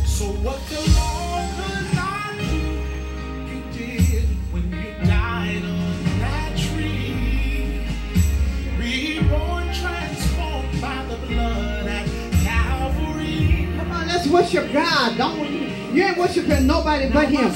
So 0.04 0.26
what 0.44 0.60
the 0.68 0.82
Lord 1.00 1.48
could 1.56 1.94
not 1.94 2.36
do, 2.36 2.58
you 3.48 3.62
did 3.72 4.28
when 4.52 4.70
you 4.70 5.06
died 5.06 5.64
on 5.64 6.04
that 6.20 6.58
tree. 6.58 7.80
Reborn, 8.78 9.72
transformed 9.72 10.78
by 10.82 11.06
the 11.08 11.16
blood 11.26 11.86
at 11.86 12.06
Calvary. 12.44 13.66
Come 13.78 13.92
on, 13.92 14.08
let's 14.08 14.26
worship 14.26 14.70
God. 14.74 15.16
Don't 15.16 15.50
you 15.94 16.02
ain't 16.02 16.18
worshiping 16.18 16.66
nobody 16.66 17.10
but 17.10 17.30
him. 17.30 17.50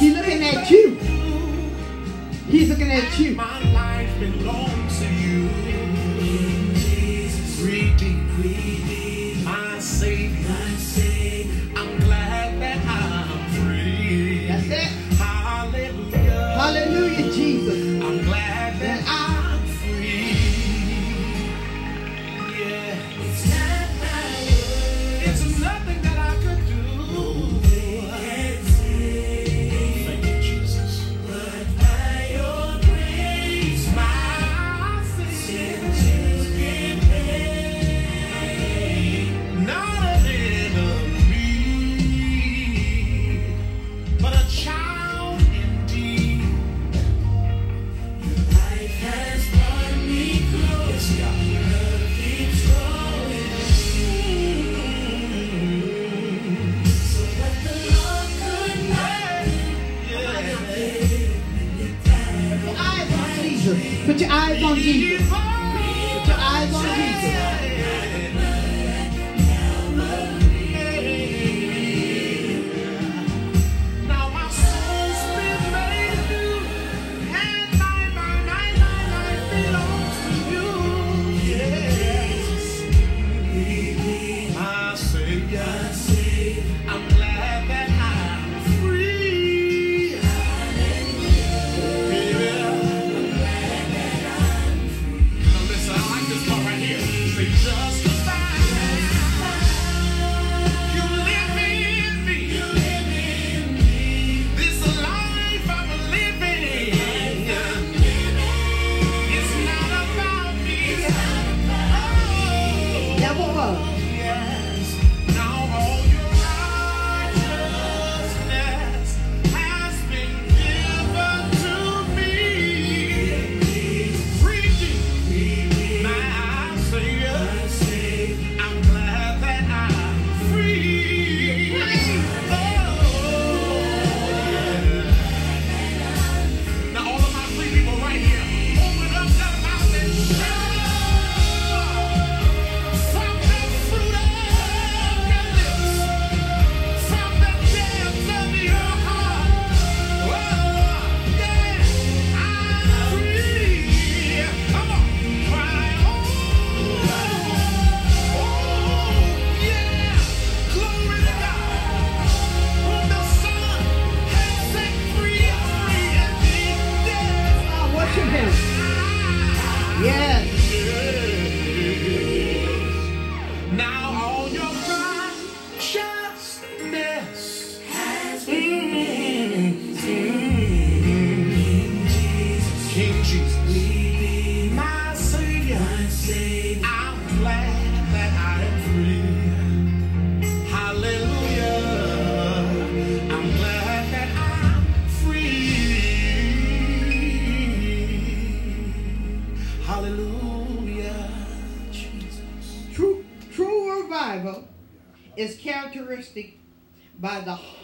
He's 0.00 0.16
looking 0.16 0.42
at 0.42 0.68
you. 0.68 1.05
He's 2.56 2.70
looking 2.70 2.90
at 2.90 3.18
you. 3.18 3.36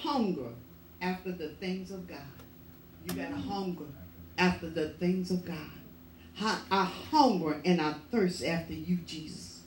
Hunger 0.02 0.50
after 1.00 1.32
the 1.32 1.48
things 1.60 1.90
of 1.90 2.06
God. 2.06 2.18
You 3.06 3.14
got 3.14 3.30
to 3.30 3.36
hunger 3.36 3.84
after 4.38 4.68
the 4.68 4.90
things 4.90 5.30
of 5.30 5.44
God. 5.44 5.56
I, 6.40 6.58
I 6.70 6.84
hunger 6.84 7.60
and 7.64 7.80
I 7.80 7.94
thirst 8.10 8.44
after 8.44 8.72
you, 8.72 8.96
Jesus. 9.06 9.62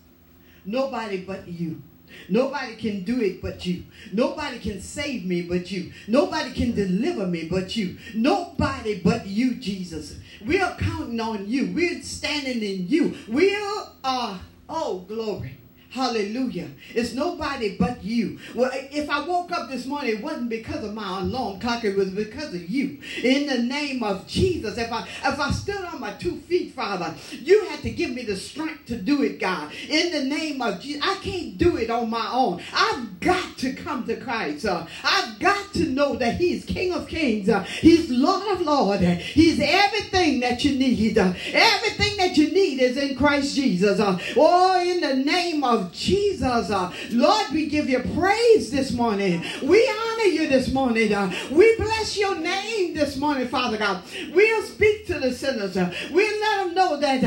Nobody 0.65 1.23
but 1.23 1.47
you. 1.47 1.81
Nobody 2.29 2.75
can 2.75 3.03
do 3.03 3.21
it 3.21 3.41
but 3.41 3.65
you. 3.65 3.83
Nobody 4.13 4.59
can 4.59 4.81
save 4.81 5.25
me 5.25 5.41
but 5.43 5.69
you. 5.71 5.91
Nobody 6.07 6.53
can 6.53 6.73
deliver 6.73 7.27
me 7.27 7.47
but 7.49 7.75
you. 7.75 7.97
Nobody 8.13 8.99
but 8.99 9.27
you, 9.27 9.55
Jesus. 9.55 10.17
We 10.45 10.59
are 10.59 10.75
counting 10.77 11.19
on 11.19 11.47
you. 11.47 11.71
We're 11.73 12.01
standing 12.01 12.63
in 12.63 12.87
you. 12.87 13.15
We 13.27 13.55
are, 13.55 14.39
oh, 14.69 15.05
glory. 15.07 15.57
Hallelujah. 15.95 16.67
It's 16.93 17.13
nobody 17.13 17.77
but 17.77 18.03
you. 18.03 18.37
Well, 18.53 18.69
if 18.73 19.09
I 19.09 19.25
woke 19.25 19.53
up 19.53 19.69
this 19.69 19.85
morning, 19.85 20.17
it 20.17 20.21
wasn't 20.21 20.49
because 20.49 20.83
of 20.83 20.93
my 20.93 21.21
alarm 21.21 21.61
clock, 21.61 21.85
it 21.85 21.95
was 21.95 22.09
because 22.09 22.53
of 22.53 22.69
you. 22.69 22.99
In 23.23 23.47
the 23.47 23.59
name 23.59 24.03
of 24.03 24.27
Jesus. 24.27 24.77
If 24.77 24.91
I 24.91 25.03
if 25.03 25.39
I 25.39 25.51
stood 25.51 25.85
on 25.85 26.01
my 26.01 26.11
two 26.11 26.41
feet, 26.41 26.73
Father, 26.73 27.15
you 27.31 27.63
had 27.67 27.79
to 27.83 27.91
give 27.91 28.09
me 28.09 28.23
the 28.23 28.35
strength 28.35 28.87
to 28.87 28.97
do 28.97 29.23
it, 29.23 29.39
God. 29.39 29.71
In 29.87 30.11
the 30.11 30.25
name 30.25 30.61
of 30.61 30.81
Jesus. 30.81 31.01
I 31.01 31.15
can't 31.23 31.57
do 31.57 31.77
it 31.77 31.89
on 31.89 32.09
my 32.09 32.29
own. 32.29 32.61
I've 32.73 33.21
got 33.21 33.57
to 33.59 33.71
come 33.71 34.05
to 34.07 34.17
Christ. 34.17 34.65
Uh, 34.65 34.85
I've 35.01 35.39
got 35.39 35.71
to 35.75 35.85
know 35.85 36.17
that 36.17 36.35
He's 36.35 36.65
King 36.65 36.91
of 36.91 37.07
Kings. 37.07 37.47
Uh, 37.47 37.63
he's 37.63 38.09
Lord 38.09 38.51
of 38.51 38.59
Lords. 38.59 39.01
He's 39.01 39.61
everything 39.61 40.41
that 40.41 40.65
you 40.65 40.77
need. 40.77 41.17
Everything 41.17 42.17
that 42.17 42.35
you 42.35 42.51
need 42.51 42.81
is 42.81 42.97
in 42.97 43.15
Christ 43.15 43.55
Jesus. 43.55 43.97
Oh, 44.35 44.81
in 44.81 44.99
the 44.99 45.15
name 45.15 45.63
of 45.63 45.84
Jesus. 45.91 46.69
Uh, 46.69 46.91
Lord, 47.11 47.47
we 47.51 47.67
give 47.67 47.89
you 47.89 47.99
praise 48.15 48.71
this 48.71 48.91
morning. 48.91 49.43
We 49.61 49.87
honor 49.89 50.23
you 50.23 50.47
this 50.47 50.71
morning. 50.71 51.13
Uh, 51.13 51.33
we 51.51 51.75
bless 51.77 52.17
your 52.17 52.37
name 52.37 52.93
this 52.93 53.17
morning, 53.17 53.47
Father 53.47 53.77
God. 53.77 54.03
We'll 54.33 54.63
speak 54.63 55.07
to 55.07 55.19
the 55.19 55.33
sinners. 55.33 55.77
Uh, 55.77 55.93
we'll 56.11 56.39
let 56.39 56.65
them 56.65 56.75
know 56.75 56.99
that 56.99 57.21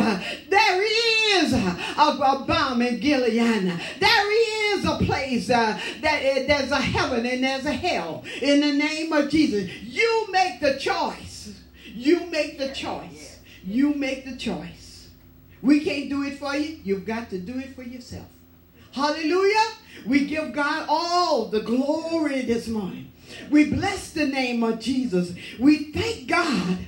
there 0.49 0.83
is 1.43 1.53
a, 1.53 2.45
balm 2.47 2.83
in 2.83 3.01
Gilead. 3.01 3.73
There 4.01 4.77
is 4.77 4.85
a 4.85 4.97
place 4.99 5.49
that 5.49 5.79
uh, 5.79 6.47
there's 6.47 6.71
a 6.71 6.81
heaven 6.81 7.27
and 7.27 7.43
there's 7.43 7.67
a 7.67 7.73
hell. 7.73 8.25
In 8.41 8.61
the 8.61 8.73
name 8.73 9.13
of 9.13 9.29
Jesus, 9.31 9.71
you 9.83 10.27
make 10.31 10.61
the 10.61 10.79
choice. 10.79 11.55
You 11.87 12.27
make 12.27 12.59
the 12.59 12.69
choice. 12.69 13.39
You 13.65 13.95
make 13.95 14.25
the 14.25 14.37
choice. 14.37 15.09
We 15.63 15.85
can't 15.85 16.09
do 16.09 16.23
it 16.23 16.39
for 16.39 16.55
you. 16.55 16.79
You've 16.85 17.05
got 17.05 17.31
to 17.31 17.39
do 17.39 17.59
it 17.59 17.75
for 17.75 17.83
yourself. 17.83 18.27
Hallelujah. 18.99 19.65
We 20.07 20.27
give 20.27 20.53
God 20.53 20.87
all 20.89 21.45
the 21.45 21.61
glory 21.61 22.43
this 22.43 22.67
morning. 22.67 23.13
We 23.49 23.71
bless 23.71 24.11
the 24.11 24.27
name 24.27 24.65
of 24.65 24.81
Jesus. 24.81 25.35
We 25.57 25.93
thank 25.93 26.27
God. 26.27 26.79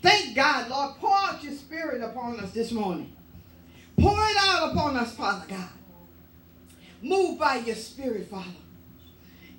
Thank 0.00 0.34
God, 0.34 0.70
Lord. 0.70 0.96
Pour 0.96 1.14
out 1.14 1.44
your 1.44 1.52
spirit 1.52 2.02
upon 2.02 2.40
us 2.40 2.52
this 2.52 2.72
morning. 2.72 3.12
Pour 3.98 4.16
it 4.18 4.36
out 4.40 4.72
upon 4.72 4.96
us, 4.96 5.14
Father 5.14 5.44
God. 5.46 5.68
Move 7.02 7.38
by 7.38 7.56
your 7.56 7.76
spirit, 7.76 8.30
Father. 8.30 8.48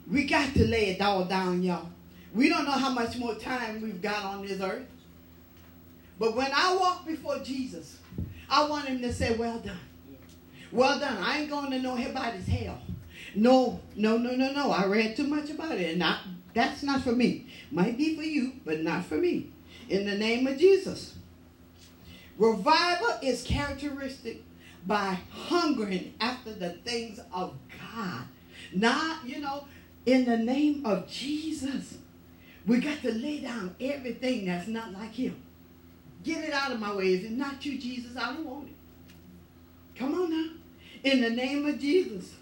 We 0.10 0.26
got 0.26 0.52
to 0.56 0.66
lay 0.66 0.90
it 0.90 1.02
all 1.02 1.26
down, 1.26 1.62
y'all. 1.62 1.90
We 2.34 2.50
don't 2.50 2.66
know 2.66 2.72
how 2.72 2.90
much 2.90 3.18
more 3.18 3.36
time 3.36 3.82
we've 3.82 4.02
got 4.02 4.26
on 4.26 4.48
this 4.48 4.60
earth. 4.60 4.88
But 6.18 6.36
when 6.36 6.50
I 6.56 6.76
walk 6.76 7.06
before 7.06 7.38
Jesus, 7.40 8.00
I 8.50 8.68
want 8.68 8.88
him 8.88 9.00
to 9.04 9.14
say, 9.14 9.36
Well 9.36 9.60
done. 9.60 9.78
Well 10.72 11.00
done. 11.00 11.18
I 11.18 11.40
ain't 11.40 11.50
going 11.50 11.72
to 11.72 11.80
know 11.80 11.96
anybody's 11.96 12.48
hell. 12.48 12.80
No, 13.36 13.80
no, 13.96 14.18
no, 14.18 14.32
no, 14.36 14.52
no. 14.52 14.72
I 14.72 14.86
read 14.86 15.16
too 15.16 15.28
much 15.28 15.50
about 15.50 15.78
it. 15.78 16.00
And 16.00 16.18
that's 16.54 16.84
not 16.84 17.02
for 17.02 17.12
me. 17.12 17.48
Might 17.72 17.98
be 17.98 18.16
for 18.16 18.24
you, 18.24 18.54
but 18.66 18.82
not 18.82 19.06
for 19.06 19.16
me. 19.16 19.52
In 19.88 20.06
the 20.06 20.16
name 20.16 20.48
of 20.48 20.58
Jesus. 20.58 21.16
Revival 22.38 23.20
is 23.22 23.44
characteristic 23.44 24.44
by 24.86 25.18
hungering 25.32 26.14
after 26.22 26.54
the 26.54 26.70
things 26.70 27.20
of 27.34 27.54
God. 27.94 28.24
Not, 28.74 29.28
you 29.28 29.40
know, 29.42 29.66
in 30.06 30.26
the 30.26 30.38
name 30.38 30.86
of 30.86 31.08
Jesus. 31.08 31.98
We 32.66 32.80
got 32.80 33.02
to 33.02 33.12
lay 33.12 33.40
down 33.40 33.76
everything 33.82 34.46
that's 34.46 34.68
not 34.68 34.94
like 34.94 35.14
him. 35.14 35.42
Get 36.24 36.44
it 36.44 36.54
out 36.54 36.72
of 36.72 36.80
my 36.80 36.94
way. 36.96 37.16
If 37.16 37.24
it's 37.24 37.32
not 37.32 37.66
you, 37.66 37.78
Jesus, 37.78 38.16
I 38.16 38.34
don't 38.34 38.46
want 38.46 38.68
it. 38.68 38.76
Come 39.98 40.14
on 40.14 40.30
now. 40.30 40.59
In 41.04 41.22
the 41.22 41.30
name 41.30 41.66
of 41.66 41.80
Jesus. 41.80 42.36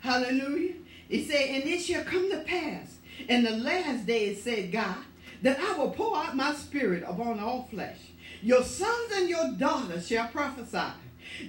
Hallelujah. 0.00 0.74
He 1.08 1.24
said, 1.24 1.48
and 1.50 1.64
it 1.64 1.80
shall 1.80 2.04
come 2.04 2.30
to 2.30 2.40
pass 2.40 2.96
in 3.28 3.44
the 3.44 3.50
last 3.50 4.06
days, 4.06 4.42
said 4.42 4.72
God, 4.72 4.96
that 5.42 5.58
I 5.60 5.76
will 5.76 5.90
pour 5.90 6.16
out 6.16 6.36
my 6.36 6.54
spirit 6.54 7.04
upon 7.06 7.38
all 7.38 7.68
flesh. 7.70 7.98
Your 8.40 8.62
sons 8.62 9.12
and 9.14 9.28
your 9.28 9.52
daughters 9.52 10.08
shall 10.08 10.28
prophesy. 10.28 10.92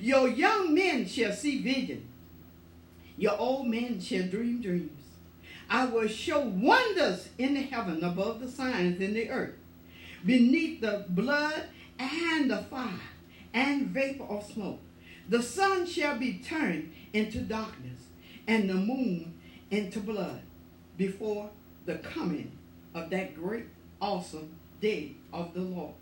Your 0.01 0.27
young 0.27 0.73
men 0.73 1.07
shall 1.07 1.33
see 1.33 1.61
vision. 1.61 2.07
Your 3.17 3.37
old 3.37 3.67
men 3.67 3.99
shall 3.99 4.27
dream 4.27 4.61
dreams. 4.61 4.99
I 5.69 5.85
will 5.85 6.07
show 6.07 6.39
wonders 6.39 7.29
in 7.37 7.55
the 7.55 7.61
heaven 7.61 8.03
above 8.03 8.39
the 8.39 8.49
signs 8.49 9.01
in 9.01 9.13
the 9.13 9.29
earth, 9.29 9.55
beneath 10.25 10.81
the 10.81 11.05
blood 11.09 11.63
and 11.97 12.51
the 12.51 12.57
fire 12.57 12.89
and 13.53 13.87
vapor 13.87 14.25
of 14.25 14.45
smoke. 14.45 14.79
The 15.29 15.41
sun 15.41 15.85
shall 15.85 16.17
be 16.17 16.39
turned 16.39 16.91
into 17.13 17.39
darkness, 17.39 17.99
and 18.47 18.69
the 18.69 18.75
moon 18.75 19.33
into 19.71 19.99
blood, 19.99 20.41
before 20.97 21.49
the 21.85 21.95
coming 21.95 22.51
of 22.93 23.09
that 23.09 23.35
great, 23.35 23.65
awesome 24.01 24.55
day 24.81 25.15
of 25.31 25.53
the 25.53 25.61
Lord. 25.61 25.93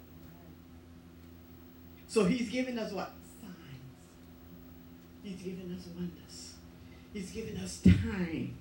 So 2.07 2.25
he's 2.25 2.49
giving 2.49 2.77
us 2.77 2.91
what? 2.91 3.13
Signs. 3.41 3.55
He's 5.23 5.41
giving 5.41 5.71
us 5.73 5.85
wonders. 5.95 6.53
He's 7.13 7.31
giving 7.31 7.57
us 7.57 7.79
time. 7.81 8.55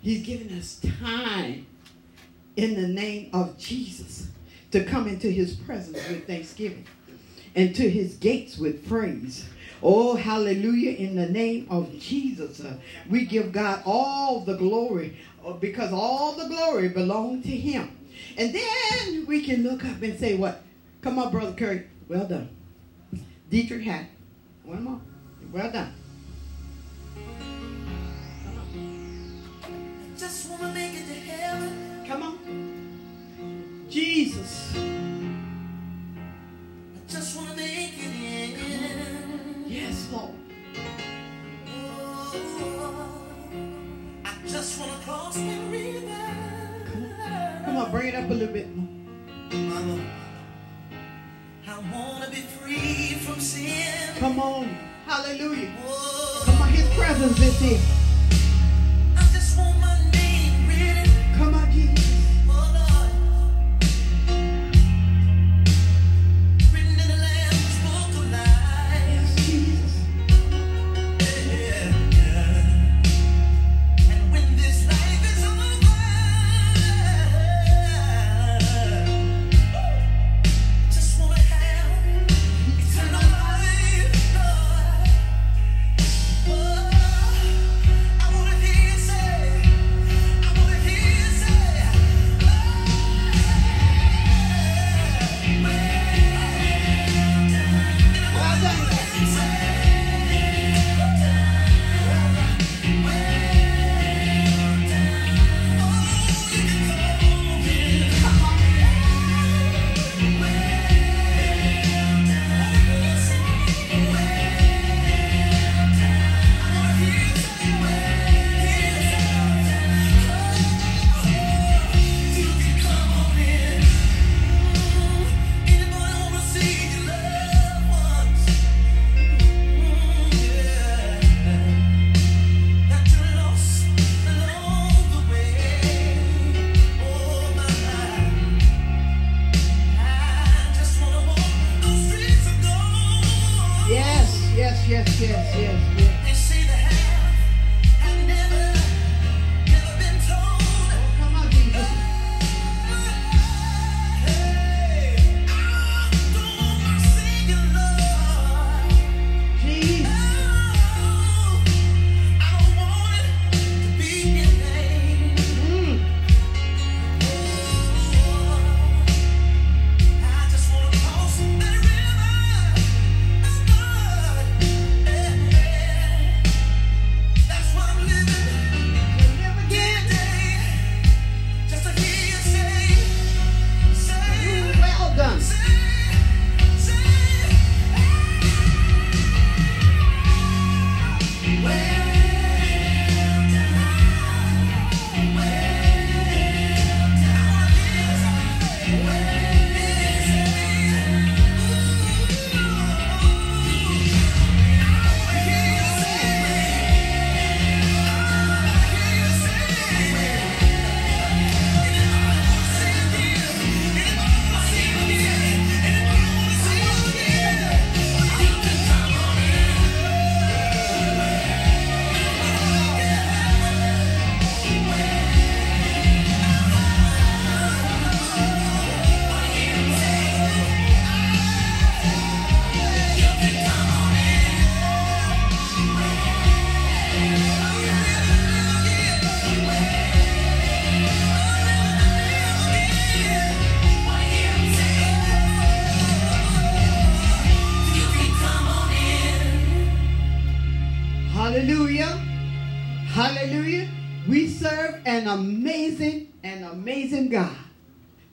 He's 0.00 0.24
giving 0.24 0.56
us 0.56 0.80
time 1.00 1.66
in 2.56 2.80
the 2.80 2.88
name 2.88 3.30
of 3.32 3.58
Jesus 3.58 4.28
to 4.70 4.84
come 4.84 5.06
into 5.06 5.30
his 5.30 5.54
presence 5.54 5.98
with 6.08 6.26
thanksgiving 6.26 6.86
and 7.54 7.74
to 7.76 7.88
his 7.88 8.16
gates 8.16 8.58
with 8.58 8.88
praise. 8.88 9.48
Oh, 9.82 10.16
hallelujah, 10.16 10.92
in 10.92 11.16
the 11.16 11.28
name 11.28 11.66
of 11.70 11.98
Jesus. 11.98 12.60
Uh, 12.60 12.76
we 13.08 13.26
give 13.26 13.52
God 13.52 13.82
all 13.84 14.40
the 14.40 14.56
glory 14.56 15.16
uh, 15.44 15.52
because 15.52 15.92
all 15.92 16.32
the 16.32 16.48
glory 16.48 16.88
belongs 16.88 17.44
to 17.44 17.50
him. 17.56 17.96
And 18.38 18.54
then 18.54 19.26
we 19.26 19.42
can 19.42 19.62
look 19.62 19.84
up 19.84 20.00
and 20.02 20.18
say, 20.18 20.36
what? 20.36 20.62
Come 21.02 21.18
on, 21.18 21.30
Brother 21.30 21.52
Curry. 21.52 21.86
Well 22.08 22.26
done. 22.26 22.48
Dietrich 23.50 23.82
Hack. 23.82 24.10
One 24.64 24.82
more. 24.84 25.00
Well 25.52 25.70
done. 25.70 25.94
Just 30.16 30.50
wanna 30.50 30.72
make 30.72 30.94
it 30.94 31.06
to 31.06 31.14
heaven. 31.14 32.04
Come 32.06 32.22
on. 32.22 33.86
Jesus. 33.88 34.74
I 34.76 34.80
just 37.08 37.36
wanna 37.36 37.54
make 37.54 37.70
it 37.70 37.78
in. 37.80 37.85
Yes, 39.76 40.08
Lord. 40.10 40.30
I 44.24 44.32
just 44.48 44.80
wanna 44.80 44.98
cross 45.04 45.36
the 45.36 45.58
river. 45.70 46.00
Come 47.66 47.76
on, 47.76 47.90
bring 47.90 48.06
it 48.06 48.14
up 48.14 48.30
a 48.30 48.32
little 48.32 48.54
bit 48.54 48.74
more. 48.74 48.88
Mama, 49.52 50.00
I 51.68 51.78
wanna 51.92 52.30
be 52.30 52.40
free 52.56 53.18
from 53.20 53.38
sin. 53.38 54.16
Come 54.18 54.40
on. 54.40 54.74
Hallelujah. 55.04 55.70
Oh, 55.86 56.42
Come 56.46 56.62
on, 56.62 56.68
his 56.70 56.88
presence 56.94 57.38
is 57.38 57.60
here. 57.60 58.05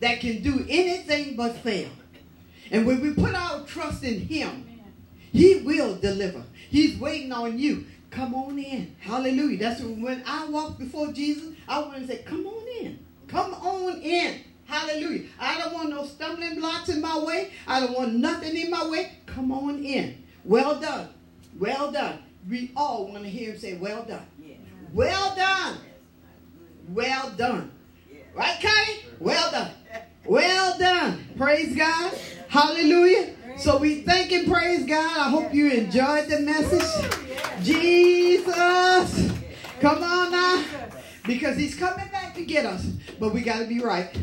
That 0.04 0.20
can 0.20 0.44
do 0.44 0.66
anything 0.68 1.36
but 1.38 1.56
fail. 1.58 1.90
And 2.72 2.86
when 2.86 3.02
we 3.02 3.14
put 3.14 3.34
our 3.34 3.62
trust 3.66 4.04
in 4.04 4.20
Him, 4.20 4.68
He 5.32 5.56
will 5.58 5.96
deliver. 5.96 6.44
He's 6.70 7.00
waiting 7.00 7.32
on 7.32 7.58
you. 7.58 7.86
Come 8.10 8.36
on 8.36 8.60
in. 8.60 8.96
Hallelujah. 9.00 9.58
That's 9.58 9.82
when 9.82 10.22
I 10.28 10.46
walk 10.48 10.78
before 10.78 11.14
Jesus, 11.14 11.54
I 11.70 11.80
want 11.80 12.02
to 12.02 12.08
say, 12.08 12.18
Come 12.24 12.46
on 12.46 12.68
in. 12.82 13.00
Come 13.28 13.54
on 13.54 14.02
in. 14.02 14.42
Hallelujah. 14.66 15.28
I 15.40 15.60
don't 15.60 15.74
want 15.74 15.90
no 15.90 16.06
stumbling 16.06 16.60
blocks 16.60 16.90
in 16.90 17.00
my 17.00 17.18
way. 17.20 17.52
I 17.66 17.80
don't 17.80 17.96
want 17.96 18.14
nothing 18.14 18.58
in 18.58 18.70
my 18.70 18.86
way. 18.86 19.14
Come 19.26 19.52
on 19.52 19.84
in. 19.84 20.22
Well 20.44 20.80
done. 20.82 21.10
Well 21.58 21.92
done. 21.92 22.20
We 22.50 22.72
all 22.76 23.08
want 23.08 23.24
to 23.24 23.30
hear 23.30 23.52
him 23.52 23.58
say, 23.58 23.76
Well 23.76 24.04
done. 24.04 24.26
Well 24.94 25.36
done. 25.36 25.78
Well 26.90 27.32
done. 27.38 27.72
Right, 28.36 28.60
Connie? 28.62 29.00
Well 29.20 29.52
done. 29.52 29.72
Well 30.26 30.78
done. 30.78 31.28
Praise 31.38 31.76
God. 31.76 32.14
Hallelujah. 32.48 33.36
So 33.58 33.78
we 33.78 34.02
thank 34.02 34.32
and 34.32 34.52
praise 34.52 34.86
God. 34.86 35.18
I 35.18 35.30
hope 35.30 35.54
you 35.54 35.70
enjoyed 35.70 36.30
the 36.30 36.40
message. 36.40 37.12
Jesus. 37.62 39.32
Come 39.82 40.02
on 40.02 40.32
now. 40.32 40.64
Because 41.26 41.58
he's 41.58 41.76
coming 41.76 42.08
back 42.08 42.36
to 42.36 42.46
get 42.46 42.66
us. 42.66 42.86
But 43.20 43.34
we 43.34 43.42
got 43.42 43.60
to 43.60 43.66
be 43.66 43.80
right. 43.80 44.16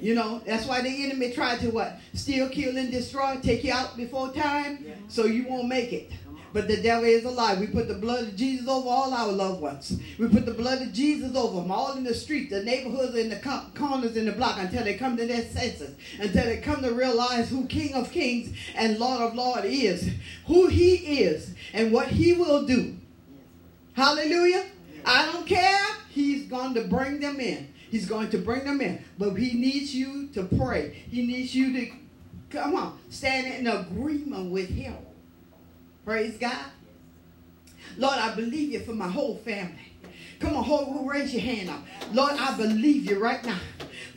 You 0.00 0.16
know, 0.16 0.42
that's 0.44 0.66
why 0.66 0.80
the 0.80 1.04
enemy 1.04 1.30
tried 1.32 1.60
to 1.60 1.70
what? 1.70 1.98
Steal, 2.14 2.48
kill, 2.48 2.76
and 2.76 2.90
destroy, 2.90 3.38
take 3.40 3.62
you 3.62 3.72
out 3.72 3.96
before 3.96 4.32
time, 4.32 4.84
so 5.06 5.26
you 5.26 5.46
won't 5.46 5.68
make 5.68 5.92
it. 5.92 6.10
But 6.52 6.68
the 6.68 6.76
devil 6.76 7.04
is 7.04 7.24
alive. 7.24 7.60
We 7.60 7.66
put 7.66 7.88
the 7.88 7.94
blood 7.94 8.28
of 8.28 8.36
Jesus 8.36 8.68
over 8.68 8.88
all 8.88 9.12
our 9.14 9.32
loved 9.32 9.62
ones. 9.62 9.98
We 10.18 10.28
put 10.28 10.44
the 10.44 10.54
blood 10.54 10.82
of 10.82 10.92
Jesus 10.92 11.34
over 11.34 11.60
them, 11.60 11.70
all 11.70 11.96
in 11.96 12.04
the 12.04 12.14
street, 12.14 12.50
the 12.50 12.62
neighborhoods, 12.62 13.16
and 13.16 13.32
the 13.32 13.36
co- 13.36 13.66
corners 13.74 14.16
in 14.16 14.26
the 14.26 14.32
block 14.32 14.58
until 14.58 14.84
they 14.84 14.94
come 14.94 15.16
to 15.16 15.26
their 15.26 15.42
senses, 15.42 15.96
until 16.18 16.44
they 16.44 16.58
come 16.58 16.82
to 16.82 16.92
realize 16.92 17.48
who 17.48 17.66
King 17.66 17.94
of 17.94 18.10
Kings 18.10 18.56
and 18.74 18.98
Lord 18.98 19.22
of 19.22 19.34
Lords 19.34 19.66
is, 19.66 20.10
who 20.46 20.68
He 20.68 21.22
is, 21.22 21.54
and 21.72 21.92
what 21.92 22.08
He 22.08 22.34
will 22.34 22.66
do. 22.66 22.96
Hallelujah. 23.94 24.66
I 25.04 25.32
don't 25.32 25.46
care. 25.46 25.86
He's 26.10 26.44
going 26.44 26.74
to 26.74 26.82
bring 26.82 27.20
them 27.20 27.40
in. 27.40 27.72
He's 27.90 28.06
going 28.06 28.30
to 28.30 28.38
bring 28.38 28.64
them 28.64 28.80
in. 28.80 29.04
But 29.18 29.34
he 29.34 29.52
needs 29.52 29.94
you 29.94 30.28
to 30.28 30.44
pray. 30.44 31.04
He 31.10 31.26
needs 31.26 31.54
you 31.54 31.72
to, 31.74 31.92
come 32.50 32.74
on, 32.74 32.98
stand 33.10 33.52
in 33.52 33.66
agreement 33.66 34.50
with 34.50 34.70
him. 34.70 34.94
Praise 36.04 36.36
God. 36.38 36.66
Lord, 37.96 38.18
I 38.18 38.34
believe 38.34 38.72
you 38.72 38.80
for 38.80 38.94
my 38.94 39.08
whole 39.08 39.36
family. 39.36 39.92
Come 40.40 40.56
on, 40.56 40.64
hold, 40.64 41.08
raise 41.08 41.32
your 41.32 41.42
hand 41.42 41.70
up. 41.70 41.80
Lord, 42.12 42.32
I 42.32 42.56
believe 42.56 43.08
you 43.08 43.22
right 43.22 43.44
now 43.44 43.58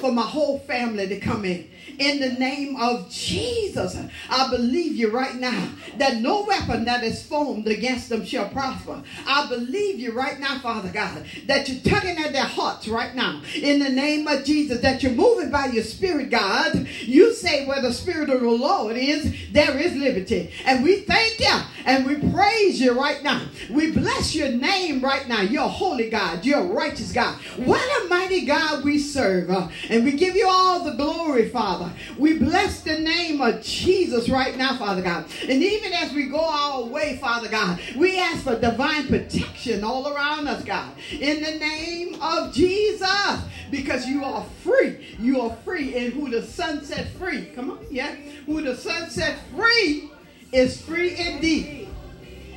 for 0.05 0.11
my 0.11 0.21
whole 0.21 0.59
family 0.59 1.07
to 1.07 1.19
come 1.19 1.43
in. 1.45 1.67
In 1.97 2.19
the 2.19 2.33
name 2.33 2.75
of 2.75 3.09
Jesus, 3.09 3.97
I 4.29 4.49
believe 4.51 4.93
you 4.93 5.09
right 5.09 5.35
now 5.35 5.69
that 5.97 6.17
no 6.17 6.43
weapon 6.43 6.85
that 6.85 7.03
is 7.03 7.25
formed 7.25 7.67
against 7.67 8.09
them 8.09 8.25
shall 8.25 8.49
prosper. 8.49 9.01
I 9.25 9.47
believe 9.47 9.99
you 9.99 10.11
right 10.11 10.39
now, 10.39 10.59
Father 10.59 10.89
God, 10.89 11.25
that 11.47 11.67
you're 11.67 11.81
tugging 11.81 12.17
at 12.23 12.33
their 12.33 12.43
hearts 12.43 12.87
right 12.87 13.15
now. 13.15 13.41
In 13.55 13.79
the 13.79 13.89
name 13.89 14.27
of 14.27 14.43
Jesus, 14.43 14.81
that 14.81 15.01
you're 15.01 15.11
moving 15.13 15.49
by 15.49 15.67
your 15.67 15.83
spirit, 15.83 16.29
God. 16.29 16.87
You 17.01 17.33
say 17.33 17.65
where 17.65 17.81
the 17.81 17.93
spirit 17.93 18.29
of 18.29 18.41
the 18.41 18.49
Lord 18.49 18.97
is, 18.97 19.33
there 19.53 19.77
is 19.77 19.95
liberty. 19.95 20.51
And 20.65 20.83
we 20.83 20.97
thank 20.97 21.39
you 21.39 21.61
and 21.85 22.05
we 22.05 22.15
praise 22.31 22.81
you 22.81 22.91
right 22.99 23.23
now. 23.23 23.47
We 23.69 23.91
bless 23.91 24.35
your 24.35 24.49
name 24.49 25.01
right 25.01 25.27
now. 25.27 25.41
You're 25.41 25.69
holy 25.69 26.09
God. 26.09 26.45
You're 26.45 26.65
righteous 26.65 27.11
God. 27.11 27.35
What 27.57 27.81
a 28.03 28.07
mighty 28.09 28.45
God 28.45 28.83
we 28.83 28.99
serve. 28.99 29.49
And 29.95 30.03
we 30.03 30.11
give 30.11 30.35
you 30.35 30.45
all 30.45 30.83
the 30.83 30.91
glory, 30.91 31.47
Father. 31.47 31.89
We 32.17 32.37
bless 32.37 32.81
the 32.81 32.99
name 32.99 33.39
of 33.39 33.63
Jesus 33.63 34.27
right 34.27 34.57
now, 34.57 34.75
Father 34.75 35.01
God. 35.01 35.23
And 35.43 35.63
even 35.63 35.93
as 35.93 36.11
we 36.11 36.25
go 36.25 36.43
our 36.43 36.83
way, 36.83 37.15
Father 37.15 37.47
God, 37.47 37.79
we 37.95 38.19
ask 38.19 38.43
for 38.43 38.59
divine 38.59 39.07
protection 39.07 39.85
all 39.85 40.13
around 40.13 40.49
us, 40.49 40.65
God. 40.65 40.91
In 41.11 41.41
the 41.41 41.59
name 41.59 42.21
of 42.21 42.53
Jesus. 42.53 43.39
Because 43.71 44.05
you 44.05 44.25
are 44.25 44.45
free. 44.63 45.15
You 45.17 45.39
are 45.39 45.55
free. 45.63 45.95
And 45.95 46.11
who 46.11 46.29
the 46.29 46.43
Son 46.43 46.83
set 46.83 47.07
free. 47.13 47.45
Come 47.55 47.71
on, 47.71 47.79
yeah. 47.89 48.15
Who 48.47 48.61
the 48.61 48.75
Son 48.75 49.09
set 49.09 49.39
free 49.55 50.11
is 50.51 50.81
free 50.81 51.15
indeed. 51.17 51.87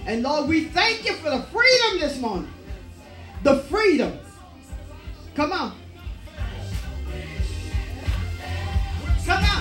And 0.06 0.24
Lord, 0.24 0.48
we 0.48 0.64
thank 0.64 1.06
you 1.06 1.14
for 1.14 1.30
the 1.30 1.42
freedom 1.44 2.00
this 2.00 2.18
morning. 2.18 2.52
The 3.44 3.60
freedom. 3.60 4.18
Come 5.36 5.52
on. 5.52 5.77
Come 9.28 9.44
on. 9.44 9.58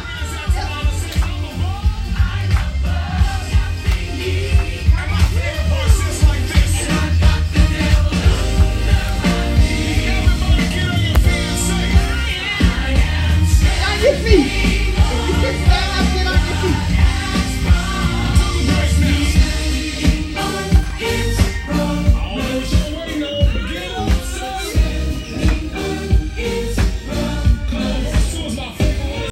Your 13.99 14.13
feet. 14.17 14.56